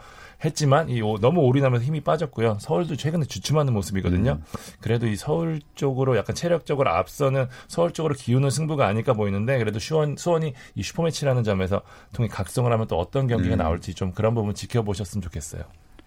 했지만 0.45 0.89
이 0.89 1.01
너무 1.21 1.41
올인하면서 1.43 1.85
힘이 1.85 2.01
빠졌고요. 2.01 2.59
서울도 2.61 2.97
최근에 2.97 3.27
주춤하는 3.27 3.73
모습이거든요. 3.75 4.33
음. 4.33 4.45
그래도 4.81 5.07
이 5.07 5.15
서울 5.15 5.61
쪽으로 5.75 6.17
약간 6.17 6.35
체력적으로 6.35 6.91
앞서는 6.91 7.47
서울 7.69 7.93
쪽으로 7.93 8.15
기우는 8.15 8.51
승부가 8.51 8.87
아닐까 8.87 9.13
보이는데 9.13 9.59
그래도 9.59 9.79
수원 9.79 10.17
수원이 10.17 10.55
이 10.75 10.83
슈퍼매치라는 10.83 11.45
점에서 11.45 11.83
통해 12.13 12.29
각성을 12.29 12.71
하면 12.73 12.87
또 12.89 12.99
어떤 12.99 13.29
경기가 13.29 13.55
음. 13.55 13.59
나올지 13.59 13.95
좀 13.95 14.13
그런 14.13 14.35
부분 14.35 14.55
지켜보셨으면 14.55 15.23
좋겠어요. 15.23 15.63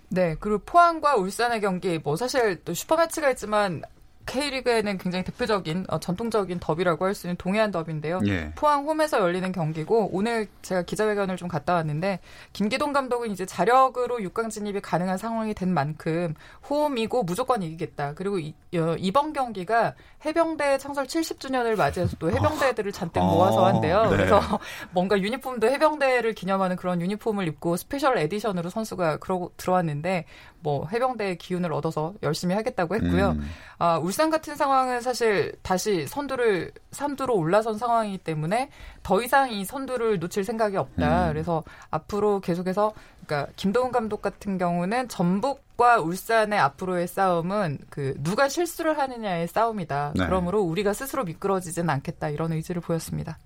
네, 0.09 0.35
그리고 0.39 0.59
포항과 0.59 1.15
울산의 1.15 1.61
경기 1.61 1.97
뭐 1.99 2.15
사실 2.15 2.61
또 2.63 2.73
슈퍼매치가 2.73 3.29
있지만 3.31 3.83
K리그에는 4.25 4.97
굉장히 4.97 5.23
대표적인 5.23 5.85
어, 5.89 5.99
전통적인 5.99 6.59
더비라고 6.59 7.05
할 7.05 7.15
수 7.15 7.27
있는 7.27 7.37
동해안 7.37 7.71
더비인데요. 7.71 8.19
예. 8.27 8.51
포항 8.55 8.83
홈에서 8.85 9.19
열리는 9.21 9.49
경기고 9.51 10.09
오늘 10.11 10.47
제가 10.61 10.81
기자회견을 10.81 11.37
좀 11.37 11.47
갔다 11.47 11.75
왔는데 11.75 12.19
김기동 12.51 12.91
감독은 12.91 13.31
이제 13.31 13.45
자력으로 13.45 14.17
6강 14.17 14.49
진입이 14.49 14.81
가능한 14.81 15.17
상황이 15.17 15.53
된 15.53 15.73
만큼 15.73 16.33
홈이고 16.69 17.23
무조건 17.23 17.63
이기겠다. 17.63 18.13
그리고 18.15 18.39
이, 18.39 18.53
어, 18.75 18.95
이번 18.99 19.31
경기가 19.31 19.93
해병대 20.25 20.77
창설 20.79 21.05
70주년을 21.05 21.77
맞이해서 21.77 22.17
또 22.19 22.29
해병대들을 22.31 22.91
잔뜩 22.91 23.21
모아서 23.21 23.65
한대요. 23.65 24.03
네. 24.03 24.09
그래서 24.09 24.41
뭔가 24.91 25.17
유니폼도 25.19 25.67
해병대를 25.67 26.33
기념하는 26.33 26.75
그런 26.75 26.99
유니폼을 27.01 27.47
입고 27.47 27.77
스페셜 27.77 28.17
에디션으로 28.17 28.69
선수가 28.69 29.17
그러고 29.17 29.51
들어왔는데 29.55 30.25
뭐 30.65 30.87
해병대의 30.91 31.37
기운을 31.37 31.71
얻어서 31.71 32.15
열심히 32.23 32.55
하겠다고 32.55 32.95
했고요. 32.95 33.35
음. 33.37 33.47
아, 33.77 33.99
울산 33.99 34.31
같은 34.31 34.55
상황은 34.55 34.99
사실 35.01 35.53
다시 35.61 36.07
선두를 36.07 36.71
삼두로 36.89 37.35
올라선 37.37 37.77
상황이기 37.77 38.17
때문에 38.17 38.71
더 39.03 39.21
이상 39.21 39.51
이 39.51 39.63
선두를 39.63 40.17
놓칠 40.17 40.43
생각이 40.43 40.75
없다. 40.75 41.27
음. 41.27 41.33
그래서 41.33 41.63
앞으로 41.91 42.39
계속해서 42.39 42.93
그러니까 43.27 43.51
김도훈 43.55 43.91
감독 43.91 44.23
같은 44.23 44.57
경우는 44.57 45.07
전북과 45.07 45.99
울산의 45.99 46.57
앞으로의 46.57 47.07
싸움은 47.07 47.77
그 47.91 48.15
누가 48.23 48.49
실수를 48.49 48.97
하느냐의 48.97 49.47
싸움이다. 49.47 50.13
네. 50.15 50.25
그러므로 50.25 50.61
우리가 50.61 50.93
스스로 50.93 51.23
미끄러지진 51.25 51.87
않겠다 51.91 52.29
이런 52.29 52.53
의지를 52.53 52.81
보였습니다. 52.81 53.37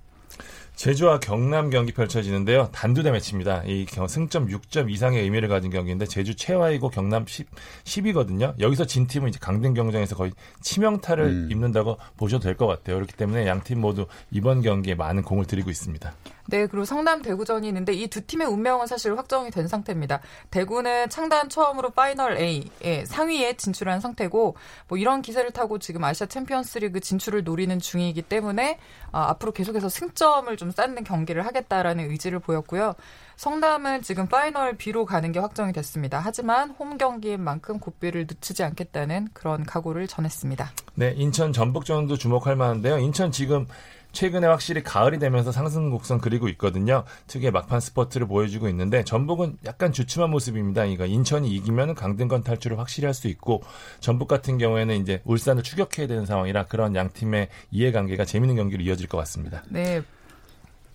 제주와 0.79 1.19
경남 1.19 1.69
경기 1.69 1.91
펼쳐지는데요. 1.91 2.69
단두대 2.71 3.11
매치입니다. 3.11 3.63
이 3.65 3.85
승점 4.07 4.47
6점 4.47 4.89
이상의 4.89 5.21
의미를 5.23 5.49
가진 5.49 5.71
경기인데 5.71 6.05
제주 6.05 6.37
최하이고 6.37 6.87
경남 6.89 7.25
10, 7.27 7.47
10이거든요. 7.83 8.57
여기서 8.61 8.85
진 8.85 9.05
팀은 9.05 9.27
이제 9.27 9.39
강등 9.41 9.73
경쟁에서 9.73 10.15
거의 10.15 10.31
치명타를 10.61 11.25
음. 11.25 11.47
입는다고 11.51 11.97
보셔도 12.15 12.43
될 12.43 12.55
것 12.55 12.65
같아요. 12.65 12.95
그렇기 12.95 13.11
때문에 13.17 13.45
양 13.45 13.61
팀 13.61 13.81
모두 13.81 14.05
이번 14.31 14.61
경기에 14.61 14.95
많은 14.95 15.23
공을 15.23 15.43
들이고 15.43 15.69
있습니다. 15.69 16.13
네, 16.49 16.67
그리고 16.67 16.83
성남 16.85 17.21
대구전이 17.21 17.67
있는데 17.67 17.93
이 17.93 18.09
두 18.09 18.21
팀의 18.25 18.47
운명은 18.47 18.87
사실 18.87 19.17
확정이 19.17 19.51
된 19.51 19.67
상태입니다. 19.67 20.19
대구는 20.49 21.09
창단 21.09 21.49
처음으로 21.49 21.91
파이널 21.91 22.37
A 22.37 22.69
예, 22.83 23.05
상위에 23.05 23.53
진출한 23.55 23.99
상태고 23.99 24.55
뭐 24.87 24.97
이런 24.97 25.21
기세를 25.21 25.51
타고 25.51 25.77
지금 25.77 26.03
아시아 26.03 26.25
챔피언스리그 26.27 26.99
진출을 26.99 27.43
노리는 27.43 27.77
중이기 27.79 28.23
때문에 28.23 28.79
아, 29.11 29.29
앞으로 29.29 29.51
계속해서 29.51 29.89
승점을 29.89 30.55
좀 30.57 30.71
쌓는 30.71 31.03
경기를 31.03 31.45
하겠다라는 31.45 32.09
의지를 32.09 32.39
보였고요. 32.39 32.95
성남은 33.35 34.01
지금 34.01 34.27
파이널 34.27 34.75
B로 34.75 35.05
가는 35.05 35.31
게 35.31 35.39
확정이 35.39 35.71
됐습니다. 35.71 36.19
하지만 36.21 36.71
홈 36.71 36.97
경기인 36.97 37.41
만큼 37.41 37.79
고비를 37.79 38.25
늦추지 38.27 38.63
않겠다는 38.63 39.29
그런 39.33 39.63
각오를 39.63 40.07
전했습니다. 40.07 40.71
네, 40.95 41.13
인천 41.15 41.53
전북전도 41.53 42.17
주목할 42.17 42.55
만한데요. 42.57 42.97
인천 42.97 43.31
지금 43.31 43.65
최근에 44.11 44.47
확실히 44.47 44.81
가을이 44.83 45.19
되면서 45.19 45.51
상승 45.51 45.89
곡선 45.91 46.19
그리고 46.19 46.47
있거든요. 46.49 47.03
특유의 47.27 47.51
막판 47.51 47.79
스퍼트를 47.79 48.27
보여주고 48.27 48.67
있는데 48.69 49.03
전북은 49.03 49.57
약간 49.65 49.91
주춤한 49.91 50.29
모습입니다. 50.31 50.85
이거 50.85 51.05
인천이 51.05 51.49
이기면 51.49 51.95
강등권 51.95 52.43
탈출을 52.43 52.79
확실히 52.79 53.05
할 53.05 53.13
수 53.19 53.27
있고 53.27 53.61
전북 53.99 54.27
같은 54.29 54.57
경우에는 54.57 54.95
이제 55.01 55.21
울산을 55.25 55.61
추격해야 55.63 56.07
되는 56.07 56.25
상황이라 56.25 56.67
그런 56.67 56.95
양 56.95 57.09
팀의 57.11 57.49
이해관계가 57.71 58.23
재밌는 58.23 58.55
경기로 58.55 58.83
이어질 58.83 59.07
것 59.07 59.17
같습니다. 59.17 59.63
네. 59.69 60.01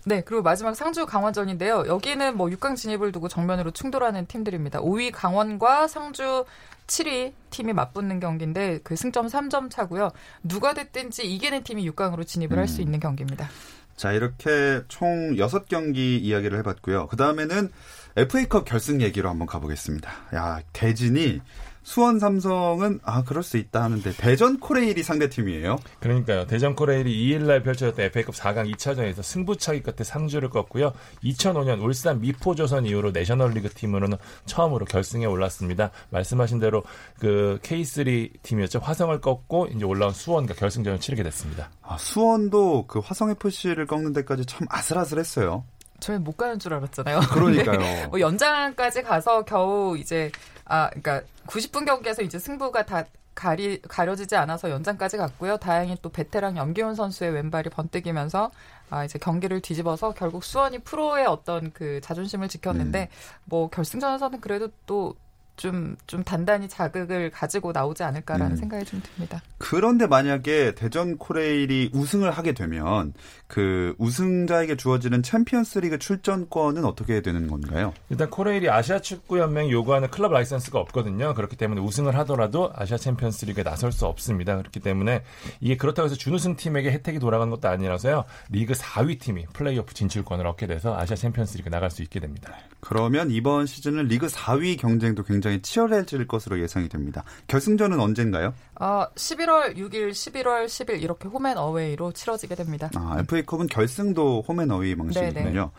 네, 0.07 0.21
그리고 0.21 0.43
마지막 0.43 0.75
상주 0.75 1.07
강원전인데요. 1.07 1.85
여기는 1.87 2.37
뭐 2.37 2.47
6강 2.47 2.75
진입을 2.75 3.11
두고 3.11 3.27
정면으로 3.27 3.71
충돌하는 3.71 4.27
팀들입니다. 4.27 4.79
5위 4.79 5.11
강원과 5.11 5.87
상주 5.87 6.45
7위 6.85 7.33
팀이 7.49 7.73
맞붙는 7.73 8.19
경기인데 8.19 8.81
그 8.83 8.95
승점 8.95 9.25
3점 9.25 9.71
차고요. 9.71 10.11
누가 10.43 10.75
됐든지 10.75 11.25
이기는 11.25 11.63
팀이 11.63 11.89
6강으로 11.89 12.25
진입을 12.25 12.55
음. 12.55 12.59
할수 12.59 12.81
있는 12.81 12.99
경기입니다. 12.99 13.49
자, 13.95 14.11
이렇게 14.11 14.83
총 14.89 15.35
6경기 15.35 16.21
이야기를 16.21 16.59
해봤고요. 16.59 17.07
그 17.07 17.17
다음에는 17.17 17.71
FA컵 18.15 18.65
결승 18.65 19.01
얘기로 19.01 19.27
한번 19.27 19.47
가보겠습니다. 19.47 20.11
야, 20.35 20.61
대진이 20.73 21.41
수원 21.85 22.17
삼성은 22.17 22.99
아 23.03 23.23
그럴 23.23 23.43
수 23.43 23.57
있다 23.57 23.83
하는데 23.83 24.11
대전 24.17 24.59
코레일이 24.59 25.03
상대팀이에요. 25.03 25.77
그러니까요. 25.99 26.47
대전 26.47 26.75
코레일이 26.75 27.15
2일날 27.15 27.63
펼쳐졌던 27.63 28.05
FA컵 28.05 28.33
4강 28.33 28.73
2차전에서 28.73 29.21
승부차기 29.21 29.83
끝에 29.83 30.03
상주를 30.03 30.49
꺾고요. 30.49 30.93
2005년 31.23 31.79
울산 31.83 32.21
미포조선 32.21 32.87
이후로 32.87 33.11
내셔널리그 33.11 33.69
팀으로는 33.69 34.17
처음으로 34.47 34.85
결승에 34.85 35.27
올랐습니다. 35.27 35.91
말씀하신 36.09 36.59
대로 36.59 36.83
그 37.19 37.59
K3 37.61 38.41
팀이었죠. 38.41 38.79
화성을 38.79 39.21
꺾고 39.21 39.67
이제 39.67 39.85
올라온 39.85 40.11
수원과 40.11 40.55
결승전을 40.55 40.99
치르게 40.99 41.21
됐습니다. 41.21 41.69
아, 41.83 41.97
수원도 41.99 42.87
그 42.87 42.97
화성 42.97 43.29
FC를 43.29 43.85
꺾는 43.85 44.11
데까지 44.11 44.47
참 44.47 44.65
아슬아슬했어요. 44.71 45.63
저희 45.99 46.17
못 46.17 46.35
가는 46.35 46.57
줄 46.57 46.73
알았잖아요. 46.73 47.19
그러니까요. 47.31 48.09
뭐 48.09 48.19
연장까지 48.19 49.03
가서 49.03 49.45
겨우 49.45 49.95
이제 49.97 50.31
아 50.65 50.89
그러니까 50.89 51.21
90분 51.47 51.85
경기에서 51.85 52.21
이제 52.21 52.39
승부가 52.39 52.85
다 52.85 53.05
가리, 53.35 53.81
가려지지 53.81 54.35
않아서 54.37 54.69
연장까지 54.69 55.17
갔고요. 55.17 55.57
다행히 55.57 55.97
또 56.01 56.09
베테랑 56.09 56.57
염기훈 56.57 56.95
선수의 56.95 57.31
왼발이 57.31 57.69
번뜩이면서 57.69 58.49
아, 58.89 59.03
이제 59.03 59.19
경기를 59.19 59.59
뒤집어서 59.59 60.13
결국 60.13 60.43
수원이 60.43 60.79
프로의 60.79 61.25
어떤 61.25 61.71
그 61.73 61.99
자존심을 62.01 62.47
지켰는데 62.47 63.09
음. 63.11 63.15
뭐 63.43 63.69
결승전에서는 63.69 64.39
그래도 64.39 64.69
또 64.85 65.15
좀, 65.55 65.95
좀 66.05 66.23
단단히 66.23 66.67
자극을 66.67 67.29
가지고 67.29 67.71
나오지 67.71 68.03
않을까라는 68.03 68.53
음. 68.53 68.57
생각이 68.57 68.85
좀 68.85 69.01
듭니다. 69.03 69.41
그런데 69.57 70.05
만약에 70.05 70.75
대전 70.75 71.17
코레일이 71.17 71.91
우승을 71.93 72.31
하게 72.31 72.53
되면 72.53 73.13
그 73.47 73.95
우승자에게 73.97 74.75
주어지는 74.75 75.23
챔피언스 75.23 75.79
리그 75.79 75.97
출전권은 75.97 76.83
어떻게 76.83 77.21
되는 77.21 77.47
건가요? 77.47 77.93
일단 78.09 78.29
코레일이 78.29 78.69
아시아 78.69 78.99
축구 78.99 79.39
연맹 79.39 79.69
요구하는 79.71 80.09
클럽 80.09 80.31
라이선스가 80.33 80.79
없거든요. 80.79 81.33
그렇기 81.33 81.55
때문에 81.55 81.79
우승을 81.81 82.17
하더라도 82.19 82.71
아시아 82.75 82.97
챔피언스 82.97 83.45
리그에 83.45 83.63
나설 83.63 83.91
수 83.91 84.05
없습니다. 84.07 84.57
그렇기 84.57 84.79
때문에 84.79 85.23
이게 85.61 85.77
그렇다고 85.77 86.07
해서 86.07 86.15
준우승 86.15 86.55
팀에게 86.57 86.91
혜택이 86.91 87.19
돌아간 87.19 87.49
것도 87.49 87.69
아니라서요. 87.69 88.25
리그 88.49 88.73
4위 88.73 89.19
팀이 89.19 89.45
플레이오프 89.53 89.93
진출권을 89.93 90.45
얻게 90.47 90.67
돼서 90.67 90.97
아시아 90.97 91.15
챔피언스 91.15 91.57
리그 91.57 91.69
나갈 91.69 91.91
수 91.91 92.01
있게 92.01 92.19
됩니다. 92.19 92.53
그러면 92.81 93.31
이번 93.31 93.65
시즌은 93.65 94.07
리그 94.07 94.27
4위 94.27 94.77
경쟁도 94.77 95.23
굉장히 95.23 95.44
치열해질 95.61 96.27
것으로 96.27 96.59
예상이 96.61 96.89
됩니다. 96.89 97.23
결승전은 97.47 97.99
언젠가요? 97.99 98.53
어, 98.79 99.05
11월 99.15 99.75
6일, 99.77 100.11
11월 100.11 100.65
10일 100.65 101.01
이렇게 101.01 101.27
홈앤 101.27 101.57
어웨이로 101.57 102.11
치러지게 102.13 102.55
됩니다. 102.55 102.89
아, 102.95 103.17
FA컵은 103.19 103.67
결승도 103.67 104.43
홈앤 104.47 104.69
어웨이 104.71 104.95
방식이군요. 104.95 105.71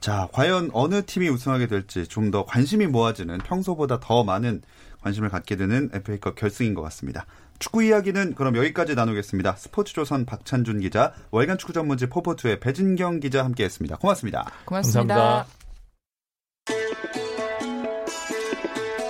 자, 0.00 0.28
과연 0.32 0.70
어느 0.72 1.04
팀이 1.04 1.28
우승하게 1.28 1.66
될지 1.66 2.06
좀 2.06 2.30
더 2.30 2.44
관심이 2.44 2.86
모아지는 2.86 3.38
평소보다 3.38 3.98
더 4.00 4.22
많은 4.22 4.62
관심을 5.02 5.28
갖게 5.28 5.56
되는 5.56 5.90
FA컵 5.92 6.34
결승인 6.36 6.74
것 6.74 6.82
같습니다. 6.82 7.24
축구 7.58 7.82
이야기는 7.82 8.34
그럼 8.34 8.54
여기까지 8.56 8.94
나누겠습니다. 8.94 9.56
스포츠조선 9.56 10.26
박찬준 10.26 10.80
기자, 10.80 11.12
월간 11.32 11.58
축구 11.58 11.72
전문지 11.72 12.06
포포투의 12.08 12.60
배진경 12.60 13.18
기자 13.20 13.44
함께했습니다. 13.44 13.96
고맙습니다. 13.96 14.50
고맙습니다. 14.64 15.14
감사합니다. 15.14 15.67